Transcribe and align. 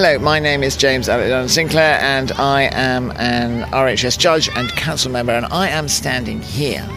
Hello, 0.00 0.16
my 0.16 0.38
name 0.38 0.62
is 0.62 0.76
James 0.76 1.08
Alexander 1.08 1.48
Sinclair, 1.48 1.98
and 2.00 2.30
I 2.30 2.68
am 2.70 3.10
an 3.16 3.62
RHS 3.72 4.16
judge 4.16 4.48
and 4.54 4.70
council 4.76 5.10
member, 5.10 5.32
and 5.32 5.44
I 5.46 5.70
am 5.70 5.88
standing 5.88 6.40
here 6.40 6.88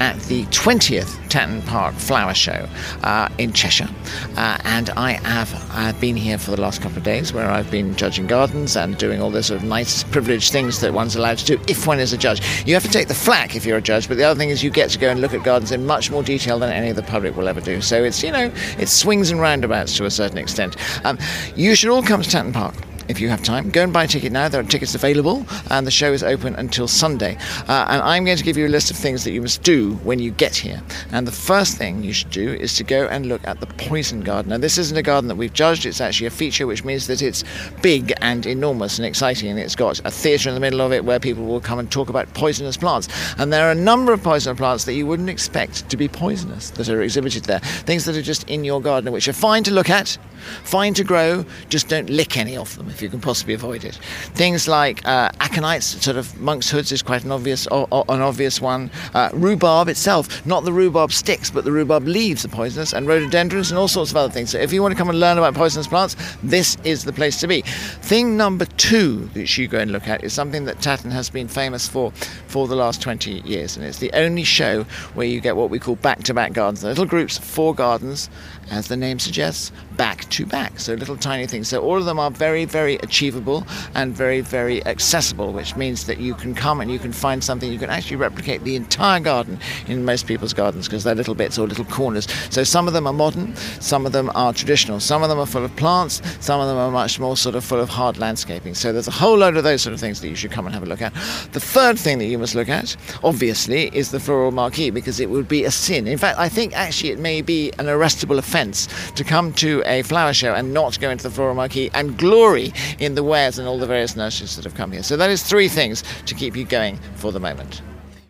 at 0.00 0.18
the 0.22 0.44
20th 0.46 1.28
Tatton 1.28 1.62
Park 1.62 1.94
Flower 1.96 2.34
Show 2.34 2.68
uh, 3.02 3.28
in 3.38 3.52
Cheshire. 3.52 3.88
Uh, 4.36 4.58
and 4.64 4.90
I 4.90 5.12
have 5.12 5.52
I've 5.72 6.00
been 6.00 6.16
here 6.16 6.38
for 6.38 6.52
the 6.52 6.60
last 6.60 6.80
couple 6.80 6.98
of 6.98 7.04
days 7.04 7.32
where 7.32 7.50
I've 7.50 7.70
been 7.70 7.96
judging 7.96 8.26
gardens 8.26 8.76
and 8.76 8.96
doing 8.96 9.20
all 9.20 9.30
those 9.30 9.46
sort 9.46 9.60
of 9.60 9.68
nice 9.68 10.04
privileged 10.04 10.52
things 10.52 10.80
that 10.80 10.92
one's 10.92 11.16
allowed 11.16 11.38
to 11.38 11.56
do 11.56 11.62
if 11.68 11.86
one 11.86 11.98
is 11.98 12.12
a 12.12 12.18
judge. 12.18 12.40
You 12.66 12.74
have 12.74 12.84
to 12.84 12.90
take 12.90 13.08
the 13.08 13.14
flack 13.14 13.56
if 13.56 13.66
you're 13.66 13.78
a 13.78 13.82
judge, 13.82 14.08
but 14.08 14.16
the 14.16 14.24
other 14.24 14.38
thing 14.38 14.50
is 14.50 14.62
you 14.62 14.70
get 14.70 14.90
to 14.90 14.98
go 14.98 15.10
and 15.10 15.20
look 15.20 15.34
at 15.34 15.42
gardens 15.42 15.72
in 15.72 15.84
much 15.86 16.10
more 16.10 16.22
detail 16.22 16.58
than 16.58 16.72
any 16.72 16.90
of 16.90 16.96
the 16.96 17.02
public 17.02 17.36
will 17.36 17.48
ever 17.48 17.60
do. 17.60 17.80
So 17.80 18.04
it's, 18.04 18.22
you 18.22 18.30
know, 18.30 18.52
it 18.78 18.88
swings 18.88 19.30
and 19.30 19.40
roundabouts 19.40 19.96
to 19.96 20.04
a 20.04 20.10
certain 20.10 20.38
extent. 20.38 20.76
Um, 21.04 21.18
you 21.56 21.74
should 21.74 21.90
all 21.90 22.02
come 22.02 22.22
to 22.22 22.30
Tatton 22.30 22.52
Park 22.52 22.74
if 23.08 23.20
you 23.20 23.28
have 23.28 23.42
time. 23.42 23.70
Go 23.70 23.82
and 23.82 23.92
buy 23.92 24.04
a 24.04 24.06
ticket 24.06 24.32
now. 24.32 24.48
There 24.48 24.60
are 24.60 24.64
tickets 24.64 24.94
available, 24.94 25.46
and 25.70 25.86
the 25.86 25.90
show 25.90 26.12
is 26.12 26.22
open 26.22 26.54
until 26.56 26.88
Sunday. 26.88 27.36
Uh, 27.68 27.86
and 27.88 28.02
I'm 28.02 28.24
going 28.24 28.36
to 28.36 28.44
give 28.44 28.56
you 28.56 28.66
a 28.66 28.68
list 28.68 28.90
of 28.90 28.96
things 28.96 29.24
that 29.24 29.32
you 29.32 29.42
must 29.42 29.62
do 29.62 29.94
when 29.96 30.18
you 30.18 30.30
get 30.30 30.56
here. 30.56 30.82
And 31.12 31.26
the 31.26 31.32
first 31.32 31.76
thing 31.76 32.02
you 32.02 32.12
should 32.12 32.30
do 32.30 32.54
is 32.54 32.74
to 32.76 32.84
go 32.84 33.06
and 33.06 33.26
look 33.26 33.46
at 33.46 33.60
the 33.60 33.66
poison 33.66 34.20
garden. 34.20 34.50
Now, 34.50 34.58
this 34.58 34.78
isn't 34.78 34.96
a 34.96 35.02
garden 35.02 35.28
that 35.28 35.36
we've 35.36 35.52
judged, 35.52 35.86
it's 35.86 36.00
actually 36.00 36.26
a 36.26 36.30
feature, 36.30 36.66
which 36.66 36.84
means 36.84 37.06
that 37.06 37.22
it's 37.22 37.44
big 37.82 38.12
and 38.20 38.46
enormous 38.46 38.98
and 38.98 39.06
exciting. 39.06 39.50
And 39.50 39.58
it's 39.58 39.76
got 39.76 40.00
a 40.04 40.10
theatre 40.10 40.48
in 40.48 40.54
the 40.54 40.60
middle 40.60 40.80
of 40.80 40.92
it 40.92 41.04
where 41.04 41.20
people 41.20 41.44
will 41.44 41.60
come 41.60 41.78
and 41.78 41.90
talk 41.90 42.08
about 42.08 42.32
poisonous 42.34 42.76
plants. 42.76 43.08
And 43.38 43.52
there 43.52 43.68
are 43.68 43.72
a 43.72 43.76
number 43.76 44.12
of 44.12 44.22
poisonous 44.22 44.58
plants 44.58 44.84
that 44.84 44.94
you 44.94 45.06
wouldn't 45.06 45.30
expect 45.30 45.88
to 45.90 45.96
be 45.96 46.08
poisonous 46.08 46.70
that 46.70 46.88
are 46.88 47.02
exhibited 47.02 47.44
there. 47.44 47.60
Things 47.60 48.04
that 48.04 48.16
are 48.16 48.22
just 48.22 48.48
in 48.48 48.64
your 48.64 48.80
garden, 48.80 49.12
which 49.12 49.28
are 49.28 49.32
fine 49.32 49.64
to 49.64 49.70
look 49.70 49.90
at, 49.90 50.18
fine 50.64 50.94
to 50.94 51.04
grow, 51.04 51.44
just 51.68 51.88
don't 51.88 52.10
lick 52.10 52.36
any 52.36 52.56
of 52.56 52.76
them 52.76 52.90
if 52.94 53.02
you 53.02 53.08
can 53.08 53.20
possibly 53.20 53.54
avoid 53.54 53.84
it. 53.84 53.96
Things 54.34 54.68
like 54.68 55.06
uh, 55.06 55.30
aconites, 55.32 56.00
sort 56.02 56.16
of 56.16 56.40
monk's 56.40 56.70
hoods 56.70 56.92
is 56.92 57.02
quite 57.02 57.24
an 57.24 57.32
obvious, 57.32 57.66
an 57.66 57.86
obvious 57.90 58.60
one. 58.60 58.90
Uh, 59.12 59.30
rhubarb 59.32 59.88
itself, 59.88 60.44
not 60.46 60.64
the 60.64 60.72
rhubarb 60.72 61.12
sticks, 61.12 61.50
but 61.50 61.64
the 61.64 61.72
rhubarb 61.72 62.06
leaves 62.06 62.44
are 62.44 62.48
poisonous, 62.48 62.92
and 62.92 63.06
rhododendrons 63.06 63.70
and 63.70 63.78
all 63.78 63.88
sorts 63.88 64.10
of 64.10 64.16
other 64.16 64.32
things. 64.32 64.50
So 64.50 64.58
if 64.58 64.72
you 64.72 64.80
want 64.80 64.92
to 64.92 64.98
come 64.98 65.10
and 65.10 65.18
learn 65.18 65.38
about 65.38 65.54
poisonous 65.54 65.88
plants, 65.88 66.16
this 66.42 66.76
is 66.84 67.04
the 67.04 67.12
place 67.12 67.40
to 67.40 67.48
be. 67.48 67.62
Thing 67.62 68.36
number 68.36 68.64
two 68.64 69.28
that 69.34 69.58
you 69.58 69.66
go 69.66 69.78
and 69.78 69.90
look 69.90 70.08
at 70.08 70.22
is 70.22 70.32
something 70.32 70.64
that 70.66 70.80
Tatton 70.80 71.10
has 71.10 71.28
been 71.30 71.48
famous 71.48 71.88
for 71.88 72.12
for 72.46 72.68
the 72.68 72.76
last 72.76 73.02
20 73.02 73.40
years, 73.40 73.76
and 73.76 73.84
it's 73.84 73.98
the 73.98 74.12
only 74.12 74.44
show 74.44 74.84
where 75.14 75.26
you 75.26 75.40
get 75.40 75.56
what 75.56 75.70
we 75.70 75.78
call 75.78 75.96
back-to-back 75.96 76.52
gardens. 76.52 76.84
Little 76.84 77.06
groups, 77.06 77.36
four 77.36 77.74
gardens, 77.74 78.30
as 78.70 78.86
the 78.88 78.96
name 78.96 79.18
suggests, 79.18 79.72
back 79.96 80.28
to 80.30 80.46
back. 80.46 80.78
So 80.78 80.94
little 80.94 81.16
tiny 81.16 81.46
things. 81.46 81.68
So 81.68 81.82
all 81.82 81.98
of 81.98 82.04
them 82.04 82.18
are 82.18 82.30
very, 82.30 82.64
very 82.64 82.96
achievable 82.96 83.66
and 83.94 84.14
very, 84.14 84.40
very 84.40 84.84
accessible, 84.86 85.52
which 85.52 85.76
means 85.76 86.06
that 86.06 86.18
you 86.18 86.34
can 86.34 86.54
come 86.54 86.80
and 86.80 86.90
you 86.90 86.98
can 86.98 87.12
find 87.12 87.42
something. 87.42 87.70
You 87.70 87.78
can 87.78 87.90
actually 87.90 88.16
replicate 88.16 88.64
the 88.64 88.76
entire 88.76 89.20
garden 89.20 89.58
in 89.86 90.04
most 90.04 90.26
people's 90.26 90.52
gardens 90.52 90.86
because 90.86 91.04
they're 91.04 91.14
little 91.14 91.34
bits 91.34 91.58
or 91.58 91.66
little 91.66 91.84
corners. 91.84 92.26
So 92.50 92.64
some 92.64 92.86
of 92.86 92.94
them 92.94 93.06
are 93.06 93.12
modern, 93.12 93.54
some 93.80 94.06
of 94.06 94.12
them 94.12 94.30
are 94.34 94.52
traditional, 94.52 95.00
some 95.00 95.22
of 95.22 95.28
them 95.28 95.38
are 95.38 95.46
full 95.46 95.64
of 95.64 95.74
plants, 95.76 96.22
some 96.40 96.60
of 96.60 96.66
them 96.66 96.76
are 96.76 96.90
much 96.90 97.20
more 97.20 97.36
sort 97.36 97.54
of 97.54 97.64
full 97.64 97.80
of 97.80 97.88
hard 97.88 98.18
landscaping. 98.18 98.74
So 98.74 98.92
there's 98.92 99.08
a 99.08 99.12
whole 99.12 99.38
load 99.38 99.56
of 99.56 99.64
those 99.64 99.82
sort 99.82 99.94
of 99.94 100.00
things 100.00 100.20
that 100.20 100.28
you 100.28 100.36
should 100.36 100.50
come 100.50 100.66
and 100.66 100.74
have 100.74 100.82
a 100.82 100.86
look 100.86 101.02
at. 101.02 101.14
The 101.52 101.60
third 101.60 101.98
thing 101.98 102.18
that 102.18 102.26
you 102.26 102.38
must 102.38 102.54
look 102.54 102.68
at, 102.68 102.96
obviously, 103.22 103.94
is 103.96 104.10
the 104.10 104.20
floral 104.20 104.50
marquee 104.50 104.90
because 104.90 105.20
it 105.20 105.30
would 105.30 105.48
be 105.48 105.64
a 105.64 105.70
sin. 105.70 106.06
In 106.06 106.18
fact, 106.18 106.38
I 106.38 106.48
think 106.48 106.76
actually 106.76 107.10
it 107.10 107.18
may 107.18 107.42
be 107.42 107.70
an 107.78 107.86
arrestable 107.86 108.38
offence 108.38 108.88
to 109.12 109.24
come 109.24 109.52
to 109.54 109.83
a 109.84 110.02
flower 110.02 110.32
show 110.32 110.54
and 110.54 110.72
not 110.72 110.98
go 111.00 111.10
into 111.10 111.24
the 111.24 111.30
floral 111.30 111.54
marquee 111.54 111.90
and 111.94 112.16
glory 112.18 112.72
in 112.98 113.14
the 113.14 113.22
wares 113.22 113.58
and 113.58 113.68
all 113.68 113.78
the 113.78 113.86
various 113.86 114.16
nurseries 114.16 114.56
that 114.56 114.64
have 114.64 114.74
come 114.74 114.92
here. 114.92 115.02
So 115.02 115.16
that 115.16 115.30
is 115.30 115.42
three 115.42 115.68
things 115.68 116.02
to 116.26 116.34
keep 116.34 116.56
you 116.56 116.64
going 116.64 116.98
for 117.16 117.32
the 117.32 117.40
moment. 117.40 117.82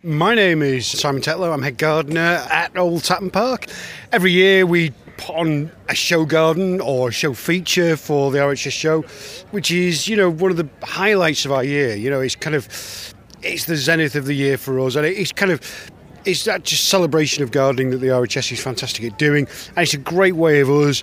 My 0.03 0.35
name 0.35 0.61
is 0.61 0.85
Simon 0.85 1.21
Tetlow. 1.21 1.51
I'm 1.51 1.63
head 1.63 1.79
gardener 1.79 2.45
at 2.51 2.77
Old 2.77 3.03
Tatton 3.03 3.31
Park. 3.31 3.65
Every 4.11 4.31
year 4.31 4.65
we 4.65 4.91
put 5.17 5.35
on 5.35 5.71
a 5.89 5.95
show 5.95 6.25
garden 6.25 6.79
or 6.79 7.09
a 7.09 7.11
show 7.11 7.33
feature 7.33 7.97
for 7.97 8.29
the 8.31 8.37
RHS 8.37 8.71
show, 8.71 9.01
which 9.51 9.71
is, 9.71 10.07
you 10.07 10.15
know, 10.15 10.29
one 10.29 10.51
of 10.51 10.57
the 10.57 10.69
highlights 10.83 11.45
of 11.45 11.51
our 11.51 11.63
year. 11.63 11.95
You 11.95 12.09
know, 12.09 12.21
it's 12.21 12.35
kind 12.35 12.55
of 12.55 12.67
it's 13.41 13.65
the 13.65 13.75
zenith 13.75 14.15
of 14.15 14.25
the 14.25 14.33
year 14.33 14.57
for 14.57 14.79
us, 14.81 14.95
and 14.95 15.05
it's 15.05 15.31
kind 15.31 15.51
of 15.51 15.61
it's 16.25 16.43
that 16.45 16.63
just 16.63 16.89
celebration 16.89 17.43
of 17.43 17.51
gardening 17.51 17.91
that 17.91 17.97
the 17.97 18.07
RHS 18.07 18.51
is 18.51 18.59
fantastic 18.59 19.11
at 19.11 19.17
doing, 19.17 19.47
and 19.69 19.77
it's 19.79 19.93
a 19.93 19.97
great 19.97 20.35
way 20.35 20.59
of 20.59 20.69
us 20.69 21.01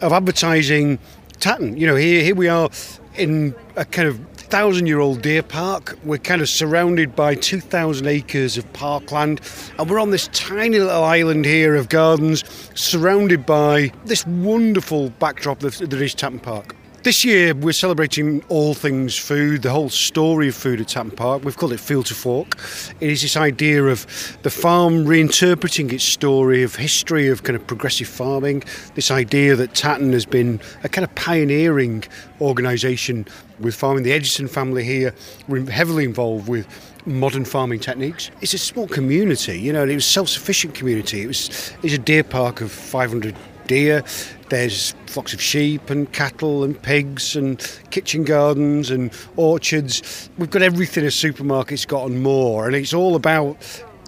of 0.00 0.12
advertising 0.12 0.98
Tatton. 1.40 1.76
You 1.76 1.86
know, 1.86 1.96
here 1.96 2.22
here 2.22 2.34
we 2.34 2.48
are 2.48 2.70
in 3.16 3.54
a 3.76 3.84
kind 3.84 4.08
of 4.08 4.18
thousand 4.54 4.86
year 4.86 5.00
old 5.00 5.22
deer 5.22 5.42
park. 5.42 5.98
We're 6.04 6.18
kind 6.18 6.40
of 6.40 6.48
surrounded 6.48 7.16
by 7.16 7.34
2,000 7.34 8.06
acres 8.06 8.56
of 8.56 8.72
parkland, 8.72 9.40
and 9.78 9.90
we're 9.90 10.00
on 10.00 10.10
this 10.10 10.28
tiny 10.32 10.78
little 10.78 11.04
island 11.04 11.44
here 11.44 11.74
of 11.74 11.88
gardens, 11.88 12.44
surrounded 12.74 13.46
by 13.46 13.92
this 14.04 14.26
wonderful 14.26 15.10
backdrop 15.10 15.60
that, 15.60 15.80
is 15.80 16.14
Tatton 16.14 16.40
Park. 16.40 16.76
This 17.04 17.22
year 17.22 17.52
we're 17.52 17.72
celebrating 17.72 18.42
all 18.48 18.72
things 18.72 19.14
food, 19.18 19.60
the 19.60 19.70
whole 19.70 19.90
story 19.90 20.48
of 20.48 20.54
food 20.54 20.80
at 20.80 20.88
Tatton 20.88 21.10
Park. 21.14 21.44
We've 21.44 21.54
called 21.54 21.74
it 21.74 21.80
Field 21.80 22.06
to 22.06 22.14
Fork. 22.14 22.56
It 22.98 23.10
is 23.10 23.20
this 23.20 23.36
idea 23.36 23.84
of 23.84 24.06
the 24.42 24.48
farm 24.48 25.04
reinterpreting 25.04 25.92
its 25.92 26.02
story 26.02 26.62
of 26.62 26.76
history 26.76 27.28
of 27.28 27.42
kind 27.42 27.56
of 27.56 27.66
progressive 27.66 28.08
farming, 28.08 28.64
this 28.94 29.10
idea 29.10 29.54
that 29.54 29.74
Tatton 29.74 30.14
has 30.14 30.24
been 30.24 30.62
a 30.82 30.88
kind 30.88 31.04
of 31.04 31.14
pioneering 31.14 32.04
organisation 32.40 33.26
with 33.60 33.74
farming. 33.74 34.04
The 34.04 34.12
Egerton 34.14 34.48
family 34.48 34.82
here 34.82 35.14
were 35.46 35.60
heavily 35.60 36.04
involved 36.04 36.48
with 36.48 36.66
modern 37.04 37.44
farming 37.44 37.80
techniques. 37.80 38.30
It's 38.40 38.54
a 38.54 38.58
small 38.58 38.88
community, 38.88 39.60
you 39.60 39.74
know, 39.74 39.82
and 39.82 39.90
it 39.90 39.94
was 39.96 40.06
a 40.06 40.08
self-sufficient 40.08 40.74
community. 40.74 41.20
It 41.20 41.26
was 41.26 41.70
it's 41.82 41.92
a 41.92 41.98
deer 41.98 42.24
park 42.24 42.62
of 42.62 42.72
500 42.72 43.36
deer. 43.66 44.02
There's 44.48 44.94
flocks 45.06 45.32
of 45.32 45.40
sheep 45.40 45.90
and 45.90 46.10
cattle 46.12 46.64
and 46.64 46.80
pigs 46.80 47.34
and 47.36 47.58
kitchen 47.90 48.24
gardens 48.24 48.90
and 48.90 49.12
orchards. 49.36 50.30
We've 50.38 50.50
got 50.50 50.62
everything 50.62 51.04
a 51.04 51.08
supermarket's 51.08 51.86
got 51.86 52.06
and 52.06 52.22
more, 52.22 52.66
and 52.66 52.76
it's 52.76 52.94
all 52.94 53.16
about 53.16 53.56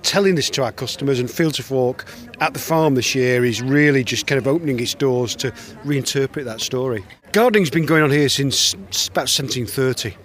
telling 0.02 0.34
this 0.34 0.50
to 0.50 0.62
our 0.62 0.72
customers. 0.72 1.18
And 1.18 1.30
Field 1.30 1.54
to 1.54 1.62
Fork 1.62 2.04
at 2.40 2.52
the 2.52 2.60
farm 2.60 2.94
this 2.94 3.14
year 3.14 3.44
is 3.44 3.62
really 3.62 4.04
just 4.04 4.26
kind 4.26 4.38
of 4.38 4.46
opening 4.46 4.78
its 4.78 4.94
doors 4.94 5.34
to 5.36 5.50
reinterpret 5.84 6.44
that 6.44 6.60
story. 6.60 7.04
Gardening's 7.32 7.70
been 7.70 7.86
going 7.86 8.02
on 8.02 8.10
here 8.10 8.28
since 8.28 8.74
about 9.08 9.28
1730 9.28 10.16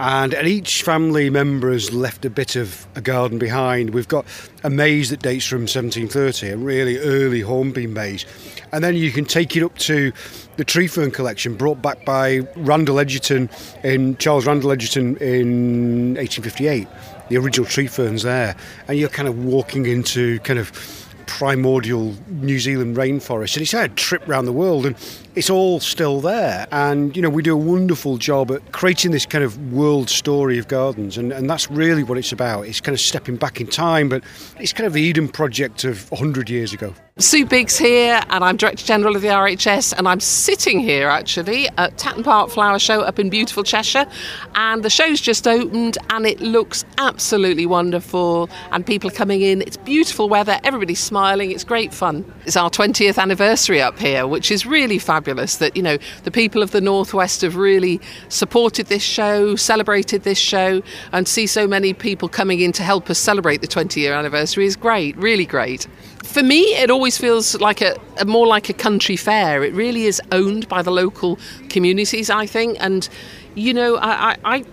And, 0.00 0.32
each 0.34 0.82
family 0.84 1.28
member 1.28 1.72
has 1.72 1.92
left 1.92 2.24
a 2.24 2.30
bit 2.30 2.54
of 2.54 2.86
a 2.94 3.00
garden 3.00 3.38
behind. 3.38 3.90
We've 3.90 4.06
got 4.06 4.24
a 4.62 4.70
maze 4.70 5.10
that 5.10 5.20
dates 5.20 5.44
from 5.46 5.62
1730, 5.62 6.50
a 6.50 6.56
really 6.56 6.98
early 6.98 7.40
hornbeam 7.40 7.94
maze. 7.94 8.24
And 8.72 8.84
then 8.84 8.94
you 8.94 9.10
can 9.10 9.24
take 9.24 9.56
it 9.56 9.62
up 9.64 9.76
to 9.78 10.12
the 10.56 10.64
tree 10.64 10.86
fern 10.86 11.10
collection 11.10 11.54
brought 11.54 11.82
back 11.82 12.04
by 12.04 12.40
Randall 12.56 13.00
Egerton 13.00 13.50
in 13.82 14.16
Charles 14.18 14.46
Randall 14.46 14.72
Egerton 14.72 15.16
in 15.16 16.14
1858. 16.14 16.86
The 17.28 17.36
original 17.36 17.66
tree 17.66 17.88
ferns 17.88 18.22
there, 18.22 18.56
and 18.86 18.98
you're 18.98 19.08
kind 19.08 19.28
of 19.28 19.44
walking 19.44 19.86
into 19.86 20.38
kind 20.40 20.58
of 20.58 20.70
primordial 21.38 22.16
New 22.26 22.58
Zealand 22.58 22.96
rainforest. 22.96 23.54
And 23.54 23.62
it's 23.62 23.70
had 23.70 23.92
a 23.92 23.94
trip 23.94 24.28
around 24.28 24.46
the 24.46 24.52
world, 24.52 24.84
and 24.84 24.96
it's 25.36 25.48
all 25.48 25.78
still 25.78 26.20
there. 26.20 26.66
And, 26.72 27.14
you 27.14 27.22
know, 27.22 27.30
we 27.30 27.44
do 27.44 27.54
a 27.54 27.56
wonderful 27.56 28.18
job 28.18 28.50
at 28.50 28.72
creating 28.72 29.12
this 29.12 29.24
kind 29.24 29.44
of 29.44 29.72
world 29.72 30.10
story 30.10 30.58
of 30.58 30.66
gardens. 30.66 31.16
And, 31.16 31.32
and 31.32 31.48
that's 31.48 31.70
really 31.70 32.02
what 32.02 32.18
it's 32.18 32.32
about. 32.32 32.66
It's 32.66 32.80
kind 32.80 32.92
of 32.92 33.00
stepping 33.00 33.36
back 33.36 33.60
in 33.60 33.68
time, 33.68 34.08
but 34.08 34.24
it's 34.58 34.72
kind 34.72 34.88
of 34.88 34.94
the 34.94 35.00
Eden 35.00 35.28
project 35.28 35.84
of 35.84 36.10
100 36.10 36.50
years 36.50 36.72
ago. 36.72 36.92
Sue 37.20 37.44
Biggs 37.44 37.76
here, 37.76 38.22
and 38.30 38.44
I'm 38.44 38.56
Director 38.56 38.86
General 38.86 39.16
of 39.16 39.22
the 39.22 39.28
RHS, 39.28 39.92
and 39.98 40.06
I'm 40.06 40.20
sitting 40.20 40.78
here 40.78 41.08
actually 41.08 41.68
at 41.76 41.98
Tatton 41.98 42.22
Park 42.22 42.48
Flower 42.48 42.78
Show 42.78 43.00
up 43.00 43.18
in 43.18 43.28
beautiful 43.28 43.64
Cheshire. 43.64 44.06
And 44.54 44.84
the 44.84 44.88
show's 44.88 45.20
just 45.20 45.48
opened, 45.48 45.98
and 46.10 46.28
it 46.28 46.40
looks 46.40 46.84
absolutely 46.96 47.66
wonderful. 47.66 48.48
And 48.70 48.86
people 48.86 49.10
are 49.10 49.14
coming 49.14 49.42
in. 49.42 49.62
It's 49.62 49.76
beautiful 49.76 50.28
weather. 50.28 50.60
Everybody's 50.62 51.00
smiling. 51.00 51.50
It's 51.50 51.64
great 51.64 51.92
fun. 51.92 52.24
It's 52.46 52.56
our 52.56 52.70
20th 52.70 53.18
anniversary 53.18 53.82
up 53.82 53.98
here, 53.98 54.24
which 54.28 54.52
is 54.52 54.64
really 54.64 55.00
fabulous. 55.00 55.56
That 55.56 55.76
you 55.76 55.82
know 55.82 55.98
the 56.22 56.30
people 56.30 56.62
of 56.62 56.70
the 56.70 56.80
northwest 56.80 57.40
have 57.40 57.56
really 57.56 58.00
supported 58.28 58.86
this 58.86 59.02
show, 59.02 59.56
celebrated 59.56 60.22
this 60.22 60.38
show, 60.38 60.82
and 61.10 61.26
see 61.26 61.48
so 61.48 61.66
many 61.66 61.94
people 61.94 62.28
coming 62.28 62.60
in 62.60 62.70
to 62.74 62.84
help 62.84 63.10
us 63.10 63.18
celebrate 63.18 63.60
the 63.60 63.66
20 63.66 63.98
year 63.98 64.14
anniversary 64.14 64.66
is 64.66 64.76
great. 64.76 65.16
Really 65.16 65.46
great. 65.46 65.88
For 66.28 66.42
me, 66.42 66.60
it 66.74 66.90
always 66.90 67.16
feels 67.16 67.58
like 67.58 67.80
a, 67.80 67.96
a, 68.18 68.26
more 68.26 68.46
like 68.46 68.68
a 68.68 68.74
country 68.74 69.16
fair. 69.16 69.64
It 69.64 69.72
really 69.72 70.04
is 70.04 70.20
owned 70.30 70.68
by 70.68 70.82
the 70.82 70.90
local 70.90 71.38
communities, 71.70 72.28
I 72.28 72.44
think. 72.44 72.76
And 72.80 73.08
you 73.54 73.72
know, 73.72 73.96
I, 73.96 74.10
I, 74.10 74.36
I 74.44 74.64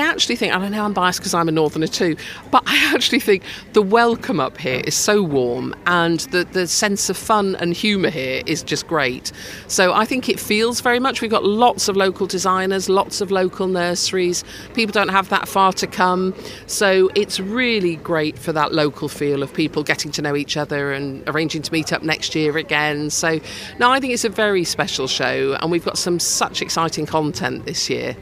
actually 0.00 0.36
think, 0.36 0.54
and 0.54 0.62
I 0.62 0.68
know 0.68 0.84
I'm 0.84 0.92
biased 0.92 1.18
because 1.18 1.34
I'm 1.34 1.48
a 1.48 1.52
northerner 1.52 1.88
too, 1.88 2.16
but 2.50 2.62
I 2.66 2.94
actually 2.94 3.18
think 3.18 3.42
the 3.72 3.82
welcome 3.82 4.38
up 4.38 4.56
here 4.56 4.80
is 4.84 4.94
so 4.94 5.22
warm 5.22 5.74
and 5.86 6.20
the, 6.20 6.44
the 6.44 6.68
sense 6.68 7.10
of 7.10 7.16
fun 7.16 7.56
and 7.56 7.74
humour 7.74 8.10
here 8.10 8.42
is 8.46 8.62
just 8.62 8.86
great. 8.86 9.32
So 9.66 9.92
I 9.92 10.04
think 10.04 10.28
it 10.28 10.38
feels 10.38 10.80
very 10.80 11.00
much, 11.00 11.20
we've 11.20 11.30
got 11.30 11.44
lots 11.44 11.88
of 11.88 11.96
local 11.96 12.28
designers, 12.28 12.88
lots 12.88 13.20
of 13.20 13.32
local 13.32 13.66
nurseries. 13.66 14.44
People 14.74 14.92
don't 14.92 15.08
have 15.08 15.28
that 15.30 15.48
far 15.48 15.72
to 15.72 15.86
come. 15.88 16.34
So 16.66 17.10
it's 17.16 17.40
really 17.40 17.96
great 17.96 18.38
for 18.38 18.52
that 18.52 18.72
local 18.72 19.08
feel 19.08 19.42
of 19.42 19.52
people 19.52 19.82
getting 19.82 20.12
to 20.12 20.22
know 20.22 20.36
each 20.36 20.56
other 20.56 20.92
and 20.92 21.28
arranging 21.28 21.62
to 21.62 21.72
meet 21.72 21.92
up 21.92 22.02
next 22.02 22.36
year 22.36 22.56
again. 22.56 23.10
So, 23.10 23.40
no, 23.80 23.90
I 23.90 23.98
think 23.98 24.12
it's 24.12 24.24
a 24.24 24.28
very 24.28 24.62
special 24.62 25.08
show 25.08 25.56
and 25.60 25.72
we've 25.72 25.84
got 25.84 25.98
some 25.98 26.20
such 26.20 26.62
exciting 26.62 27.06
content 27.06 27.66
this 27.66 27.90
year 27.90 28.16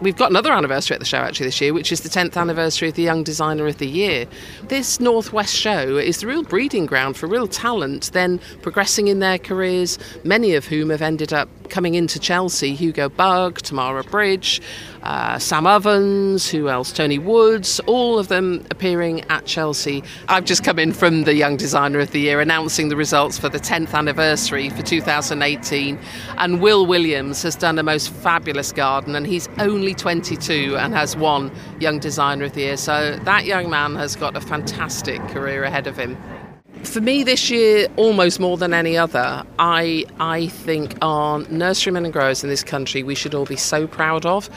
we've 0.00 0.16
got 0.16 0.30
another 0.30 0.52
anniversary 0.52 0.94
at 0.94 1.00
the 1.00 1.06
show 1.06 1.18
actually 1.18 1.46
this 1.46 1.60
year, 1.60 1.72
which 1.72 1.92
is 1.92 2.00
the 2.00 2.08
10th 2.08 2.36
anniversary 2.36 2.88
of 2.88 2.94
the 2.94 3.02
Young 3.02 3.22
Designer 3.22 3.66
of 3.66 3.78
the 3.78 3.86
Year. 3.86 4.26
This 4.68 5.00
Northwest 5.00 5.54
show 5.54 5.96
is 5.96 6.18
the 6.18 6.26
real 6.26 6.42
breeding 6.42 6.86
ground 6.86 7.16
for 7.16 7.26
real 7.26 7.46
talent, 7.46 8.10
then 8.12 8.40
progressing 8.62 9.08
in 9.08 9.20
their 9.20 9.38
careers, 9.38 9.98
many 10.24 10.54
of 10.54 10.66
whom 10.66 10.90
have 10.90 11.02
ended 11.02 11.32
up 11.32 11.48
coming 11.68 11.94
into 11.94 12.18
Chelsea 12.18 12.74
Hugo 12.74 13.08
Bugg, 13.08 13.58
Tamara 13.58 14.04
Bridge, 14.04 14.60
uh, 15.02 15.38
Sam 15.38 15.66
Ovens, 15.66 16.48
who 16.48 16.68
else? 16.68 16.92
Tony 16.92 17.18
Woods, 17.18 17.80
all 17.80 18.18
of 18.18 18.28
them 18.28 18.64
appearing 18.70 19.20
at 19.30 19.44
Chelsea. 19.44 20.02
I've 20.28 20.44
just 20.44 20.64
come 20.64 20.78
in 20.78 20.92
from 20.92 21.24
the 21.24 21.34
Young 21.34 21.56
Designer 21.56 22.00
of 22.00 22.10
the 22.12 22.20
Year 22.20 22.40
announcing 22.40 22.88
the 22.88 22.96
results 22.96 23.38
for 23.38 23.48
the 23.48 23.58
10th 23.58 23.94
anniversary 23.94 24.70
for 24.70 24.82
2018. 24.82 25.98
And 26.38 26.60
Will 26.60 26.86
Williams 26.86 27.42
has 27.42 27.56
done 27.56 27.78
a 27.78 27.82
most 27.82 28.10
fabulous 28.10 28.72
garden, 28.72 29.14
and 29.14 29.26
he's 29.26 29.48
only 29.58 29.94
22 29.94 30.76
and 30.78 30.94
has 30.94 31.16
won 31.16 31.52
Young 31.80 31.98
Designer 31.98 32.46
of 32.46 32.52
the 32.52 32.60
Year. 32.60 32.76
So 32.76 33.18
that 33.24 33.44
young 33.44 33.70
man 33.70 33.94
has 33.96 34.16
got 34.16 34.36
a 34.36 34.40
fantastic 34.40 35.20
career 35.28 35.64
ahead 35.64 35.86
of 35.86 35.96
him. 35.96 36.16
For 36.84 37.00
me 37.00 37.24
this 37.24 37.50
year, 37.50 37.88
almost 37.96 38.38
more 38.38 38.56
than 38.56 38.72
any 38.72 38.96
other, 38.96 39.42
I 39.58 40.04
I 40.20 40.46
think 40.46 40.96
our 41.02 41.40
nurserymen 41.48 42.04
and 42.04 42.12
growers 42.12 42.44
in 42.44 42.50
this 42.50 42.62
country 42.62 43.02
we 43.02 43.14
should 43.14 43.34
all 43.34 43.46
be 43.46 43.56
so 43.56 43.86
proud 43.86 44.24
of. 44.24 44.48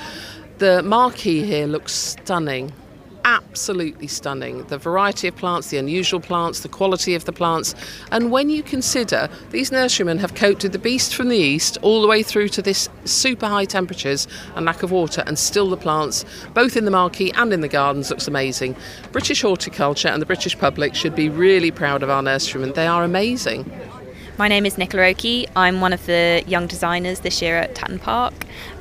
The 0.59 0.83
marquee 0.83 1.43
here 1.43 1.65
looks 1.65 1.93
stunning 1.93 2.73
absolutely 3.27 4.07
stunning. 4.07 4.63
The 4.67 4.77
variety 4.77 5.27
of 5.27 5.35
plants, 5.35 5.69
the 5.69 5.77
unusual 5.77 6.21
plants, 6.21 6.61
the 6.61 6.69
quality 6.69 7.13
of 7.13 7.25
the 7.25 7.33
plants. 7.33 7.75
And 8.09 8.31
when 8.31 8.49
you 8.49 8.63
consider 8.63 9.27
these 9.51 9.69
nurserymen 9.69 10.19
have 10.19 10.31
with 10.63 10.71
the 10.71 10.79
beast 10.79 11.13
from 11.13 11.27
the 11.27 11.35
east 11.35 11.77
all 11.81 12.01
the 12.01 12.07
way 12.07 12.23
through 12.23 12.47
to 12.49 12.61
this 12.61 12.87
super 13.03 13.47
high 13.47 13.65
temperatures 13.65 14.29
and 14.55 14.65
lack 14.65 14.81
of 14.81 14.91
water, 14.91 15.25
and 15.27 15.37
still 15.37 15.69
the 15.69 15.75
plants, 15.75 16.23
both 16.53 16.77
in 16.77 16.85
the 16.85 16.91
marquee 16.91 17.33
and 17.33 17.51
in 17.51 17.59
the 17.59 17.67
gardens, 17.67 18.09
looks 18.09 18.29
amazing. 18.29 18.77
British 19.11 19.41
horticulture 19.41 20.07
and 20.07 20.21
the 20.21 20.25
British 20.25 20.57
public 20.57 20.95
should 20.95 21.13
be 21.13 21.27
really 21.27 21.69
proud 21.69 22.03
of 22.03 22.09
our 22.09 22.21
nurserymen. 22.21 22.71
They 22.75 22.87
are 22.87 23.03
amazing. 23.03 23.69
My 24.37 24.47
name 24.47 24.65
is 24.65 24.77
Nicola 24.77 25.07
Oakey. 25.07 25.47
I'm 25.53 25.81
one 25.81 25.91
of 25.91 26.05
the 26.05 26.45
young 26.47 26.65
designers 26.65 27.19
this 27.19 27.41
year 27.41 27.57
at 27.57 27.75
Tatton 27.75 27.99
Park, 27.99 28.33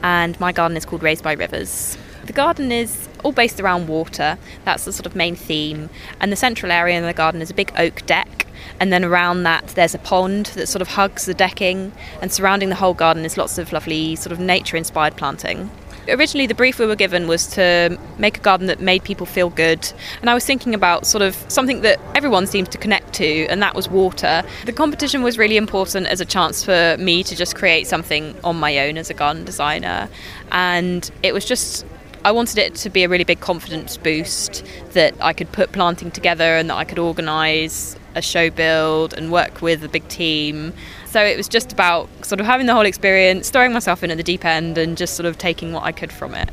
and 0.04 0.38
my 0.38 0.52
garden 0.52 0.76
is 0.76 0.84
called 0.84 1.02
Raised 1.02 1.24
by 1.24 1.32
Rivers. 1.32 1.98
The 2.26 2.32
garden 2.32 2.70
is 2.70 3.05
all 3.24 3.32
based 3.32 3.60
around 3.60 3.88
water, 3.88 4.38
that's 4.64 4.84
the 4.84 4.92
sort 4.92 5.06
of 5.06 5.16
main 5.16 5.36
theme, 5.36 5.90
and 6.20 6.32
the 6.32 6.36
central 6.36 6.72
area 6.72 6.96
in 6.96 7.04
the 7.04 7.12
garden 7.12 7.42
is 7.42 7.50
a 7.50 7.54
big 7.54 7.72
oak 7.76 8.04
deck. 8.06 8.46
And 8.80 8.92
then 8.92 9.04
around 9.04 9.44
that, 9.44 9.68
there's 9.68 9.94
a 9.94 9.98
pond 9.98 10.46
that 10.54 10.66
sort 10.66 10.82
of 10.82 10.88
hugs 10.88 11.26
the 11.26 11.34
decking, 11.34 11.92
and 12.20 12.32
surrounding 12.32 12.68
the 12.68 12.74
whole 12.74 12.94
garden 12.94 13.24
is 13.24 13.36
lots 13.36 13.58
of 13.58 13.72
lovely, 13.72 14.16
sort 14.16 14.32
of 14.32 14.40
nature 14.40 14.76
inspired 14.76 15.16
planting. 15.16 15.70
Originally 16.08 16.46
the 16.46 16.54
brief 16.54 16.78
we 16.78 16.86
were 16.86 16.96
given 16.96 17.26
was 17.26 17.48
to 17.48 17.98
make 18.18 18.38
a 18.38 18.40
garden 18.40 18.68
that 18.68 18.80
made 18.80 19.02
people 19.02 19.26
feel 19.26 19.50
good. 19.50 19.92
And 20.20 20.30
i 20.30 20.34
was 20.34 20.44
thinking 20.44 20.72
about 20.72 21.04
sort 21.04 21.22
of 21.22 21.34
something 21.48 21.80
that 21.80 21.98
everyone 22.14 22.46
seems 22.46 22.68
to 22.68 22.78
connect 22.78 23.12
to 23.14 23.46
and 23.46 23.60
that 23.60 23.74
was 23.74 23.88
water. 23.88 24.44
The 24.66 24.72
competition 24.72 25.22
was 25.24 25.36
really 25.36 25.56
important 25.56 26.06
as 26.06 26.20
a 26.20 26.24
chance 26.24 26.64
for 26.64 26.96
me 26.98 27.24
to 27.24 27.34
just 27.34 27.56
create 27.56 27.88
something 27.88 28.36
on 28.44 28.56
my 28.56 28.78
own 28.86 28.98
as 28.98 29.10
a 29.10 29.14
garden 29.14 29.44
designer. 29.44 30.08
And 30.52 31.10
it 31.24 31.34
was 31.34 31.44
just 31.44 31.84
I 32.26 32.32
wanted 32.32 32.58
it 32.58 32.74
to 32.74 32.90
be 32.90 33.04
a 33.04 33.08
really 33.08 33.22
big 33.22 33.38
confidence 33.38 33.96
boost 33.96 34.64
that 34.94 35.14
I 35.20 35.32
could 35.32 35.52
put 35.52 35.70
planting 35.70 36.10
together 36.10 36.56
and 36.56 36.68
that 36.70 36.74
I 36.74 36.82
could 36.82 36.98
organise 36.98 37.94
a 38.16 38.20
show 38.20 38.50
build 38.50 39.14
and 39.14 39.30
work 39.30 39.62
with 39.62 39.84
a 39.84 39.88
big 39.88 40.08
team 40.08 40.72
so 41.06 41.24
it 41.24 41.36
was 41.36 41.48
just 41.48 41.72
about 41.72 42.08
sort 42.26 42.40
of 42.40 42.46
having 42.46 42.66
the 42.66 42.74
whole 42.74 42.84
experience, 42.84 43.48
throwing 43.48 43.72
myself 43.72 44.02
in 44.02 44.10
at 44.10 44.18
the 44.18 44.22
deep 44.22 44.44
end, 44.44 44.76
and 44.76 44.98
just 44.98 45.14
sort 45.14 45.24
of 45.24 45.38
taking 45.38 45.72
what 45.72 45.84
I 45.84 45.90
could 45.90 46.12
from 46.12 46.34
it. 46.34 46.50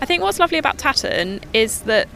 I 0.00 0.06
think 0.06 0.22
what's 0.22 0.38
lovely 0.38 0.56
about 0.56 0.78
Tatton 0.78 1.40
is 1.52 1.80
that 1.82 2.08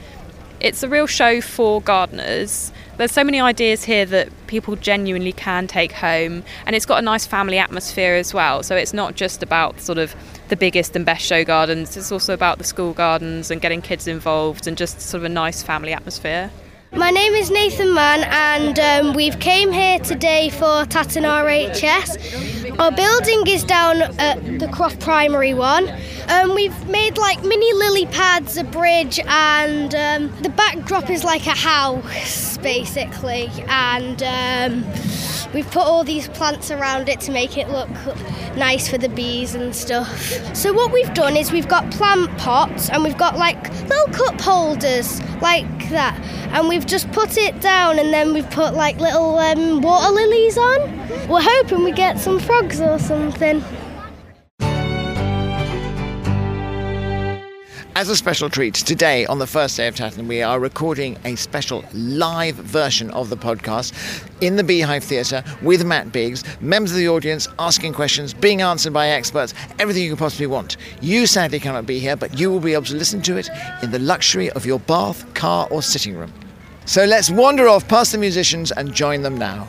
it's 0.60 0.82
a 0.82 0.88
real 0.88 1.06
show 1.06 1.42
for 1.42 1.82
gardeners. 1.82 2.72
There's 2.96 3.12
so 3.12 3.22
many 3.22 3.38
ideas 3.38 3.84
here 3.84 4.06
that 4.06 4.30
people 4.46 4.76
genuinely 4.76 5.32
can 5.32 5.66
take 5.66 5.92
home, 5.92 6.42
and 6.64 6.74
it's 6.74 6.86
got 6.86 7.00
a 7.00 7.02
nice 7.02 7.26
family 7.26 7.58
atmosphere 7.58 8.14
as 8.14 8.32
well. 8.32 8.62
So 8.62 8.76
it's 8.76 8.94
not 8.94 9.14
just 9.14 9.42
about 9.42 9.80
sort 9.80 9.98
of 9.98 10.14
the 10.50 10.56
biggest 10.56 10.94
and 10.94 11.06
best 11.06 11.24
show 11.24 11.44
gardens, 11.44 11.96
it's 11.96 12.12
also 12.12 12.34
about 12.34 12.58
the 12.58 12.64
school 12.64 12.92
gardens 12.92 13.50
and 13.50 13.60
getting 13.60 13.80
kids 13.80 14.06
involved 14.06 14.66
and 14.66 14.76
just 14.76 15.00
sort 15.00 15.20
of 15.20 15.24
a 15.24 15.28
nice 15.28 15.62
family 15.62 15.92
atmosphere. 15.92 16.50
My 16.92 17.10
name 17.10 17.34
is 17.34 17.52
Nathan 17.52 17.94
Mann, 17.94 18.24
and 18.24 18.80
um, 18.80 19.14
we've 19.14 19.38
came 19.38 19.70
here 19.70 20.00
today 20.00 20.50
for 20.50 20.84
Tatton 20.86 21.22
RHS. 21.22 22.80
Our 22.80 22.90
building 22.90 23.46
is 23.46 23.62
down 23.62 24.02
at 24.02 24.58
the 24.58 24.66
Croft 24.66 24.98
Primary 24.98 25.54
one. 25.54 25.88
Um, 26.28 26.52
we've 26.52 26.88
made 26.88 27.16
like 27.16 27.44
mini 27.44 27.72
lily 27.74 28.06
pads, 28.06 28.56
a 28.56 28.64
bridge, 28.64 29.20
and 29.20 29.94
um, 29.94 30.42
the 30.42 30.48
backdrop 30.48 31.10
is 31.10 31.22
like 31.22 31.46
a 31.46 31.50
house 31.50 32.58
basically, 32.58 33.48
and 33.68 34.20
um, 34.24 34.84
we've 35.54 35.70
put 35.70 35.82
all 35.82 36.04
these 36.04 36.28
plants 36.28 36.70
around 36.70 37.08
it 37.08 37.20
to 37.20 37.32
make 37.32 37.56
it 37.56 37.68
look 37.68 37.88
nice 38.56 38.88
for 38.88 38.98
the 38.98 39.08
bees 39.08 39.54
and 39.54 39.74
stuff. 39.74 40.56
So 40.56 40.72
what 40.72 40.92
we've 40.92 41.12
done 41.14 41.36
is 41.36 41.52
we've 41.52 41.68
got 41.68 41.90
plant 41.90 42.36
pots 42.38 42.90
and 42.90 43.02
we've 43.02 43.18
got 43.18 43.36
like 43.36 43.70
little 43.88 44.06
cup 44.12 44.40
holders 44.40 45.20
like 45.40 45.88
that, 45.90 46.18
and 46.52 46.68
we've 46.68 46.86
just 46.86 47.10
put 47.12 47.36
it 47.36 47.60
down 47.60 47.98
and 47.98 48.12
then 48.12 48.34
we've 48.34 48.50
put 48.50 48.74
like 48.74 48.98
little 48.98 49.38
um, 49.38 49.80
water 49.80 50.12
lilies 50.12 50.58
on. 50.58 51.28
We're 51.28 51.42
hoping 51.42 51.84
we 51.84 51.92
get 51.92 52.18
some 52.18 52.38
frogs 52.38 52.80
or 52.80 52.98
something. 52.98 53.62
As 57.96 58.08
a 58.08 58.14
special 58.14 58.48
treat, 58.48 58.74
today 58.74 59.26
on 59.26 59.40
the 59.40 59.46
first 59.48 59.76
day 59.76 59.88
of 59.88 59.96
Tatton, 59.96 60.28
we 60.28 60.42
are 60.42 60.60
recording 60.60 61.18
a 61.24 61.34
special 61.34 61.84
live 61.92 62.54
version 62.54 63.10
of 63.10 63.30
the 63.30 63.36
podcast 63.36 63.92
in 64.40 64.54
the 64.54 64.62
Beehive 64.62 65.02
Theatre 65.02 65.42
with 65.60 65.84
Matt 65.84 66.12
Biggs, 66.12 66.44
members 66.60 66.92
of 66.92 66.98
the 66.98 67.08
audience 67.08 67.48
asking 67.58 67.92
questions, 67.92 68.32
being 68.32 68.62
answered 68.62 68.92
by 68.92 69.08
experts, 69.08 69.54
everything 69.80 70.04
you 70.04 70.10
could 70.10 70.20
possibly 70.20 70.46
want. 70.46 70.76
You 71.02 71.26
sadly 71.26 71.58
cannot 71.58 71.84
be 71.84 71.98
here, 71.98 72.14
but 72.14 72.38
you 72.38 72.48
will 72.50 72.60
be 72.60 72.74
able 72.74 72.84
to 72.84 72.96
listen 72.96 73.22
to 73.22 73.36
it 73.36 73.50
in 73.82 73.90
the 73.90 73.98
luxury 73.98 74.50
of 74.50 74.64
your 74.64 74.78
bath, 74.78 75.34
car, 75.34 75.66
or 75.70 75.82
sitting 75.82 76.16
room. 76.16 76.32
So 76.86 77.04
let's 77.04 77.28
wander 77.28 77.68
off 77.68 77.88
past 77.88 78.12
the 78.12 78.18
musicians 78.18 78.70
and 78.70 78.94
join 78.94 79.22
them 79.22 79.36
now. 79.36 79.66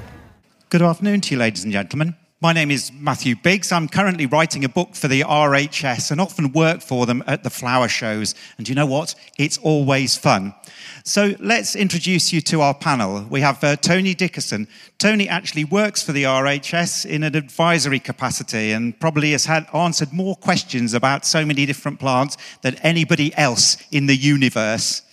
Good 0.70 0.84
afternoon 0.84 1.22
to 1.22 1.34
you, 1.34 1.40
ladies 1.40 1.64
and 1.64 1.74
gentlemen. 1.74 2.16
My 2.44 2.54
name 2.54 2.72
is 2.72 2.92
Matthew 2.92 3.36
Biggs. 3.36 3.72
I'm 3.72 3.88
currently 3.88 4.26
writing 4.26 4.66
a 4.66 4.70
book 4.70 4.96
for 4.96 5.08
the 5.08 5.22
RHS 5.22 6.10
and 6.10 6.20
often 6.20 6.52
work 6.52 6.82
for 6.82 7.06
them 7.06 7.24
at 7.28 7.44
the 7.44 7.52
flower 7.52 7.88
shows. 7.88 8.34
And 8.58 8.68
you 8.68 8.74
know 8.74 8.88
what? 8.88 9.14
It's 9.38 9.60
always 9.60 10.18
fun. 10.18 10.56
So 11.04 11.36
let's 11.40 11.76
introduce 11.76 12.34
you 12.34 12.42
to 12.42 12.62
our 12.62 12.74
panel. 12.74 13.28
We 13.30 13.42
have 13.42 13.64
uh, 13.64 13.76
Tony 13.76 14.16
Dickerson. 14.16 14.68
Tony 14.98 15.30
actually 15.30 15.66
works 15.66 16.02
for 16.02 16.14
the 16.14 16.24
RHS 16.24 17.06
in 17.06 17.22
an 17.22 17.36
advisory 17.36 18.00
capacity 18.00 18.72
and 18.72 19.00
probably 19.00 19.34
has 19.34 19.46
had 19.46 19.68
answered 19.72 20.12
more 20.12 20.36
questions 20.36 20.96
about 20.96 21.28
so 21.28 21.46
many 21.46 21.68
different 21.68 22.00
plants 22.00 22.38
than 22.64 22.74
anybody 22.78 23.38
else 23.38 23.78
in 23.92 24.08
the 24.08 24.16
universe. 24.16 25.04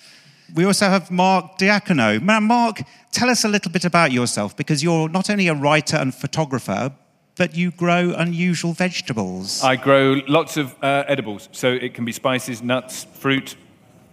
We 0.54 0.64
also 0.64 0.87
have 0.87 1.11
Mark 1.11 1.58
Diacono. 1.58 2.23
Mark, 2.23 2.80
tell 3.12 3.28
us 3.28 3.44
a 3.44 3.49
little 3.49 3.70
bit 3.70 3.85
about 3.85 4.12
yourself 4.12 4.56
because 4.56 4.82
you're 4.82 5.11
not 5.11 5.28
only 5.28 5.49
a 5.49 5.54
writer 5.54 5.99
and 5.99 6.14
photographer, 6.14 6.94
that 7.38 7.57
you 7.57 7.71
grow 7.71 8.12
unusual 8.16 8.73
vegetables. 8.75 9.64
I 9.64 9.76
grow 9.76 10.21
lots 10.28 10.57
of 10.57 10.75
uh, 10.83 11.04
edibles, 11.09 11.49
so 11.52 11.73
it 11.73 11.95
can 11.95 12.04
be 12.04 12.12
spices, 12.12 12.62
nuts, 12.62 13.04
fruit, 13.04 13.57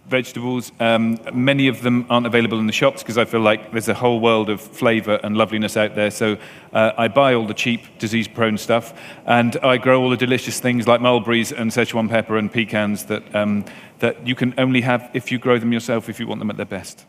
vegetables. 0.08 0.72
Um, 0.78 1.18
many 1.32 1.68
of 1.68 1.82
them 1.82 2.06
aren't 2.08 2.26
available 2.26 2.58
in 2.58 2.66
the 2.66 2.72
shops 2.72 3.02
because 3.02 3.18
I 3.18 3.24
feel 3.24 3.40
like 3.40 3.72
there's 3.72 3.88
a 3.88 3.94
whole 3.94 4.20
world 4.20 4.48
of 4.48 4.60
flavour 4.60 5.18
and 5.22 5.36
loveliness 5.36 5.76
out 5.76 5.94
there. 5.94 6.10
So 6.10 6.36
uh, 6.72 6.92
I 6.96 7.08
buy 7.08 7.34
all 7.34 7.46
the 7.46 7.54
cheap, 7.54 7.98
disease 7.98 8.28
prone 8.28 8.58
stuff, 8.58 8.94
and 9.26 9.56
I 9.58 9.76
grow 9.78 10.00
all 10.02 10.10
the 10.10 10.16
delicious 10.16 10.60
things 10.60 10.86
like 10.86 11.00
mulberries 11.00 11.52
and 11.52 11.70
Szechuan 11.70 12.08
pepper 12.08 12.36
and 12.36 12.52
pecans 12.52 13.06
that, 13.06 13.34
um, 13.34 13.64
that 13.98 14.26
you 14.26 14.34
can 14.34 14.54
only 14.58 14.82
have 14.82 15.10
if 15.12 15.32
you 15.32 15.38
grow 15.38 15.58
them 15.58 15.72
yourself 15.72 16.08
if 16.08 16.20
you 16.20 16.26
want 16.26 16.38
them 16.40 16.50
at 16.50 16.56
their 16.56 16.66
best. 16.66 17.04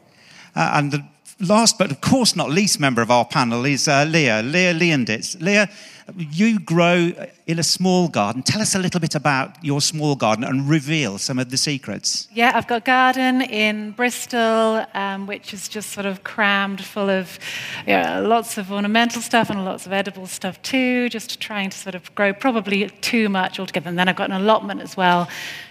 Uh, 0.55 0.71
and 0.74 0.91
the 0.91 1.05
last 1.39 1.77
but 1.77 1.91
of 1.91 2.01
course 2.01 2.36
not 2.36 2.50
least 2.50 2.79
member 2.79 3.01
of 3.01 3.12
our 3.12 3.25
panel 3.25 3.63
is 3.65 3.88
uh, 3.88 4.05
Leah, 4.09 4.41
Leah 4.41 4.74
Leonditz. 4.74 5.39
Leah, 5.39 5.69
you 6.15 6.59
grow 6.59 7.11
in 7.47 7.59
a 7.59 7.63
small 7.63 8.07
garden. 8.07 8.41
Tell 8.41 8.61
us 8.61 8.75
a 8.75 8.79
little 8.79 8.99
bit 8.99 9.15
about 9.15 9.63
your 9.63 9.81
small 9.81 10.15
garden 10.15 10.43
and 10.43 10.69
reveal 10.69 11.17
some 11.17 11.39
of 11.39 11.49
the 11.49 11.57
secrets. 11.57 12.27
Yeah, 12.33 12.51
I've 12.55 12.67
got 12.67 12.77
a 12.77 12.85
garden 12.85 13.41
in 13.41 13.91
Bristol, 13.91 14.85
um, 14.93 15.27
which 15.27 15.53
is 15.53 15.67
just 15.67 15.91
sort 15.91 16.05
of 16.05 16.23
crammed 16.23 16.83
full 16.83 17.09
of 17.09 17.39
lots 17.87 18.57
of 18.57 18.71
ornamental 18.71 19.21
stuff 19.21 19.49
and 19.49 19.65
lots 19.65 19.85
of 19.85 19.93
edible 19.93 20.27
stuff 20.27 20.61
too, 20.61 21.09
just 21.09 21.39
trying 21.39 21.69
to 21.69 21.77
sort 21.77 21.95
of 21.95 22.13
grow 22.15 22.33
probably 22.33 22.89
too 23.01 23.29
much 23.29 23.59
altogether. 23.59 23.89
And 23.89 23.99
then 23.99 24.07
I've 24.07 24.15
got 24.15 24.29
an 24.29 24.35
allotment 24.35 24.81
as 24.81 24.95
well, 24.95 25.27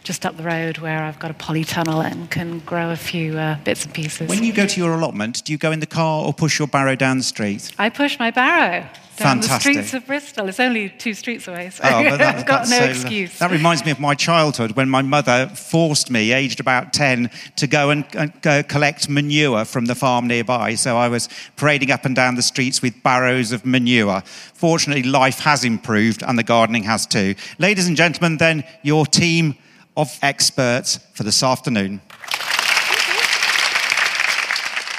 just 0.07 0.25
up 0.25 0.37
the 0.37 0.43
road 0.45 0.79
where 0.79 1.03
I've 1.03 1.19
got 1.19 1.33
a 1.33 1.35
polytunnel 1.35 2.05
and 2.09 2.31
can 2.31 2.61
grow 2.61 2.91
a 2.91 2.97
few 2.97 3.37
uh, 3.37 3.59
bits 3.65 3.85
and 3.85 3.93
pieces. 3.93 4.29
When 4.29 4.45
you 4.45 4.53
go 4.53 4.65
to 4.65 4.81
your 4.81 4.95
allotment, 4.95 5.45
do 5.45 5.53
you 5.53 5.59
go 5.59 5.73
in 5.73 5.81
the 5.81 5.87
car 5.87 6.25
or 6.25 6.33
push 6.33 6.61
your 6.61 6.69
barrow 6.69 6.95
down 6.95 7.19
the 7.19 7.25
street? 7.25 7.73
I 7.77 7.89
push 7.91 8.17
my 8.17 8.31
barrow 8.31 8.87
down 9.17 9.41
Fantastic. 9.41 9.51
the 9.51 9.61
streets 9.83 9.95
of 9.95 10.07
Bristol. 10.07 10.49
It's 10.49 10.61
only 10.61 10.91
two 10.91 11.13
streets 11.13 11.49
away, 11.49 11.71
so 11.71 11.83
Oh, 11.85 12.03
that- 12.19 12.37
I've 12.37 12.47
got 12.47 12.69
no 12.69 12.79
so- 12.79 12.85
excuse. 12.85 13.37
That 13.41 13.51
reminds 13.51 13.85
me 13.85 13.91
of 13.91 13.99
my 13.99 14.15
childhood 14.15 14.77
when 14.77 14.89
my 14.89 15.03
mother 15.03 15.49
forced 15.49 16.09
me, 16.09 16.31
aged 16.33 16.61
about 16.61 16.93
10, 16.93 17.29
to 17.57 17.67
go 17.67 17.91
and, 17.91 18.05
and 18.15 18.33
go 18.43 18.63
collect 18.63 19.09
manure 19.09 19.65
from 19.65 19.87
the 19.87 19.97
farm 19.97 20.29
nearby. 20.29 20.77
So 20.77 20.97
I 20.97 21.09
was 21.09 21.29
parading 21.57 21.91
up 21.91 22.05
and 22.05 22.15
down 22.15 22.37
the 22.37 22.43
streets 22.43 22.81
with 22.81 23.03
barrows 23.03 23.51
of 23.51 23.67
manure. 23.67 24.23
Fortunately, 24.55 25.03
life 25.03 25.41
has 25.41 25.65
improved 25.65 26.23
and 26.23 26.39
the 26.39 26.45
gardening 26.45 26.85
has 26.85 27.07
too. 27.07 27.35
Ladies 27.59 27.89
and 27.89 27.97
gentlemen, 27.97 28.37
then, 28.37 28.63
your 28.83 29.05
team 29.05 29.57
of 29.97 30.19
experts 30.23 30.99
for 31.15 31.23
this 31.23 31.43
afternoon. 31.43 32.01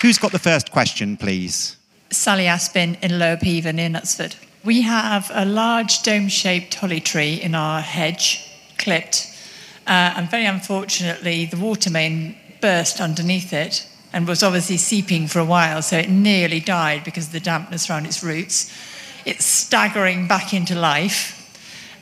Who's 0.01 0.17
got 0.17 0.31
the 0.31 0.39
first 0.39 0.71
question, 0.71 1.17
please? 1.17 1.75
Sally 2.09 2.45
Aspin 2.45 3.01
in 3.03 3.19
Lower 3.19 3.37
Peover 3.37 3.73
near 3.73 3.89
Knutsford. 3.89 4.35
We 4.63 4.81
have 4.81 5.31
a 5.33 5.45
large 5.45 6.03
dome 6.03 6.27
shaped 6.27 6.75
holly 6.75 6.99
tree 6.99 7.35
in 7.35 7.55
our 7.55 7.81
hedge, 7.81 8.49
clipped, 8.77 9.27
uh, 9.87 10.13
and 10.17 10.29
very 10.29 10.45
unfortunately, 10.45 11.45
the 11.45 11.57
water 11.57 11.89
main 11.89 12.37
burst 12.61 12.99
underneath 12.99 13.53
it 13.53 13.87
and 14.13 14.27
was 14.27 14.43
obviously 14.43 14.77
seeping 14.77 15.27
for 15.27 15.39
a 15.39 15.45
while, 15.45 15.81
so 15.81 15.97
it 15.97 16.09
nearly 16.09 16.59
died 16.59 17.03
because 17.03 17.27
of 17.27 17.31
the 17.33 17.39
dampness 17.39 17.89
around 17.89 18.05
its 18.05 18.23
roots. 18.23 18.71
It's 19.25 19.45
staggering 19.45 20.27
back 20.27 20.53
into 20.53 20.75
life. 20.75 21.36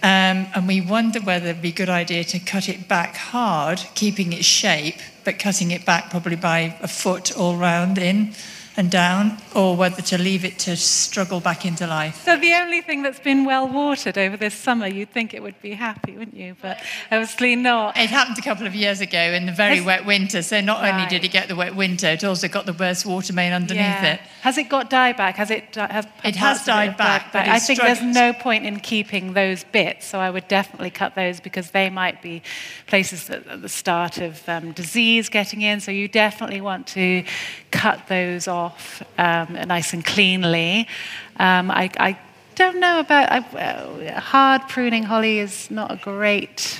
Um, 0.05 0.45
and 0.53 0.67
we 0.67 0.81
wonder 0.81 1.19
whether 1.19 1.47
it'd 1.47 1.63
be 1.63 1.69
a 1.69 1.71
good 1.71 1.89
idea 1.89 2.24
to 2.25 2.38
cut 2.38 2.69
it 2.69 2.88
back 2.88 3.15
hard, 3.15 3.81
keeping 3.95 4.33
its 4.33 4.45
shape, 4.45 5.00
but 5.24 5.39
cutting 5.39 5.71
it 5.71 5.83
back 5.83 6.12
probably 6.12 6.35
by 6.35 6.77
a 6.79 6.88
foot 6.88 7.35
all 7.35 7.55
round 7.55 7.97
in 7.97 8.35
and 8.77 8.91
down, 8.91 9.38
or 9.55 9.75
whether 9.77 10.01
to 10.01 10.17
leave 10.17 10.44
it 10.44 10.60
to 10.60 10.75
struggle 10.75 11.39
back 11.39 11.65
into 11.65 11.88
life. 11.88 12.24
So 12.25 12.36
the 12.38 12.53
only 12.55 12.82
thing 12.82 13.03
that's 13.03 13.20
been 13.20 13.46
well 13.46 13.67
watered 13.67 14.17
over 14.17 14.36
this 14.36 14.53
summer, 14.53 14.86
you'd 14.88 15.12
think 15.12 15.34
it 15.34 15.41
would 15.41 15.62
be 15.62 15.72
happy, 15.74 16.17
wouldn't 16.17 16.36
you? 16.36 16.58
But 16.62 16.79
obviously 17.12 17.55
not. 17.55 17.96
It 17.98 18.10
happened 18.10 18.38
a 18.38 18.41
couple 18.41 18.67
of 18.67 18.75
years 18.75 19.00
ago 19.00 19.17
in 19.17 19.46
the 19.46 19.53
very 19.53 19.77
Has- 19.77 19.86
wet 19.86 20.05
winter, 20.05 20.41
so 20.41 20.60
not 20.60 20.79
only 20.79 21.03
Right. 21.03 21.10
did 21.10 21.24
it 21.24 21.29
get 21.32 21.48
the 21.48 21.55
wet 21.55 21.74
winter, 21.75 22.08
it 22.08 22.24
also 22.25 22.48
got 22.50 22.65
the 22.65 22.74
worst 22.74 23.05
water 23.05 23.32
main 23.34 23.53
underneath 23.53 23.82
Yeah. 23.82 24.13
it. 24.15 24.20
Has 24.41 24.58
it 24.58 24.67
got 24.67 24.89
dieback? 24.89 25.36
Has 25.36 25.51
it? 25.51 25.74
Have, 25.75 26.08
It 26.24 26.36
has 26.36 26.65
died 26.65 26.98
back, 26.98 27.32
but 27.32 27.48
I 27.48 27.60
think 27.60 27.79
there's 27.79 28.01
no 28.01 28.34
point 28.34 28.65
in 28.65 28.79
keeping 28.79 29.34
those 29.34 29.63
bits, 29.63 30.05
so 30.05 30.20
I 30.20 30.29
would 30.29 30.48
definitely 30.48 30.89
cut 30.89 31.15
those 31.15 31.39
because 31.39 31.72
they 31.72 31.89
might 31.89 32.22
be 32.22 32.41
places 32.88 33.27
that 33.27 33.48
at 33.48 33.62
the 33.62 33.70
start 33.70 34.17
of 34.17 34.48
um, 34.50 34.72
disease 34.74 35.29
getting 35.29 35.62
in. 35.62 35.79
So 35.79 35.91
you 35.91 36.08
definitely 36.10 36.62
want 36.62 36.88
to 36.88 37.24
cut 37.72 38.08
those 38.08 38.48
off 38.48 38.64
um, 39.17 39.53
nice 39.67 39.93
and 39.93 40.03
cleanly. 40.05 40.88
Um, 41.38 41.72
I, 41.72 41.89
I 42.00 42.19
don't 42.55 42.79
know 42.79 43.00
about 43.00 43.31
I, 43.31 43.39
uh, 43.39 44.19
hard 44.19 44.62
pruning 44.69 45.03
holly 45.03 45.39
is 45.39 45.69
not 45.69 45.91
a 45.91 45.98
great. 45.98 46.79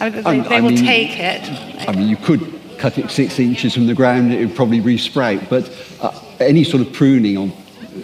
I 0.00 0.10
mean, 0.10 0.22
they, 0.22 0.38
Um, 0.40 0.48
they 0.48 0.56
I 0.56 0.60
will 0.60 0.70
mean- 0.70 0.84
take 0.84 1.18
it. 1.18 1.88
I 1.88 1.92
mean, 1.92 2.08
you 2.08 2.16
could 2.16 2.42
cut 2.78 2.96
it 2.98 3.10
six 3.10 3.38
inches 3.38 3.74
from 3.74 3.86
the 3.86 3.94
ground, 3.94 4.32
it 4.32 4.38
would 4.46 4.54
probably 4.54 4.80
resprout. 4.80 5.48
But 5.48 5.68
uh, 6.00 6.12
any 6.38 6.62
sort 6.64 6.80
of 6.86 6.92
pruning 6.92 7.36
or 7.36 7.48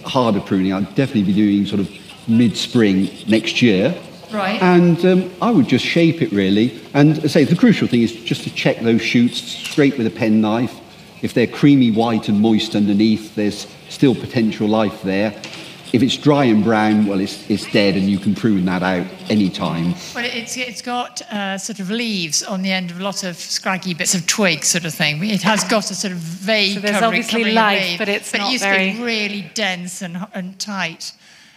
harder 0.04 0.40
pruning, 0.40 0.73
I'd 0.73 0.95
definitely 0.97 1.23
be 1.23 1.33
doing 1.35 1.66
sort 1.66 1.81
of 1.81 1.88
mid-spring 2.26 3.09
next 3.28 3.62
year. 3.62 3.95
Right. 4.33 4.61
And 4.61 4.99
um, 5.04 5.31
I 5.40 5.52
would 5.52 5.69
just 5.69 5.85
shape 5.85 6.21
it 6.21 6.33
really. 6.33 6.81
And 6.93 7.31
say 7.31 7.45
the 7.45 7.54
crucial 7.54 7.87
thing 7.87 8.02
is 8.02 8.12
just 8.12 8.43
to 8.43 8.50
check 8.52 8.81
those 8.81 9.00
shoots, 9.00 9.40
scrape 9.40 9.97
with 9.97 10.09
a 10.09 10.11
penknife. 10.11 10.75
If 11.25 11.33
they're 11.33 11.47
creamy 11.47 11.90
white 11.90 12.28
and 12.28 12.38
moist 12.38 12.76
underneath, 12.76 13.35
there's 13.35 13.66
still 13.88 14.14
potential 14.14 14.69
life 14.69 15.00
there. 15.00 15.31
If 15.95 16.02
it's 16.02 16.19
dry 16.19 16.45
and 16.45 16.62
brown, 16.62 17.07
well, 17.07 17.19
it's, 17.19 17.49
it's 17.49 17.64
dead 17.73 17.95
and 17.95 18.11
you 18.11 18.19
can 18.19 18.35
prune 18.35 18.66
that 18.66 18.83
out 18.83 19.07
any 19.31 19.49
time. 19.49 19.95
Well, 20.14 20.26
it's, 20.26 20.59
it's 20.59 20.83
got 20.83 21.23
uh, 21.33 21.57
sort 21.57 21.81
of 21.81 21.88
leaves 21.88 22.43
on 22.43 22.61
the 22.61 22.71
end 22.71 22.90
of 22.90 23.00
a 23.00 23.02
lot 23.02 23.25
of 23.25 23.37
scraggy 23.37 23.95
bits 23.95 24.14
of 24.14 24.26
twig, 24.26 24.64
sort 24.64 24.85
of 24.85 24.93
thing. 24.93 25.25
It 25.25 25.40
has 25.40 25.64
got 25.64 25.90
a 25.90 25.95
sort 25.95 26.12
of 26.12 26.19
vague 26.19 26.75
So 26.75 26.81
there's 26.81 26.93
covering, 26.93 27.09
obviously 27.09 27.38
covering 27.38 27.54
life, 27.54 27.88
leaf, 27.88 27.99
but 27.99 28.09
it's 28.11 28.31
but 28.31 28.38
not 28.38 28.49
it 28.49 28.52
used 28.52 28.64
very- 28.64 28.93
to 28.93 28.99
be 28.99 29.02
really 29.02 29.50
dense 29.54 30.02
and, 30.02 30.26
and 30.35 30.59
tight. 30.59 31.12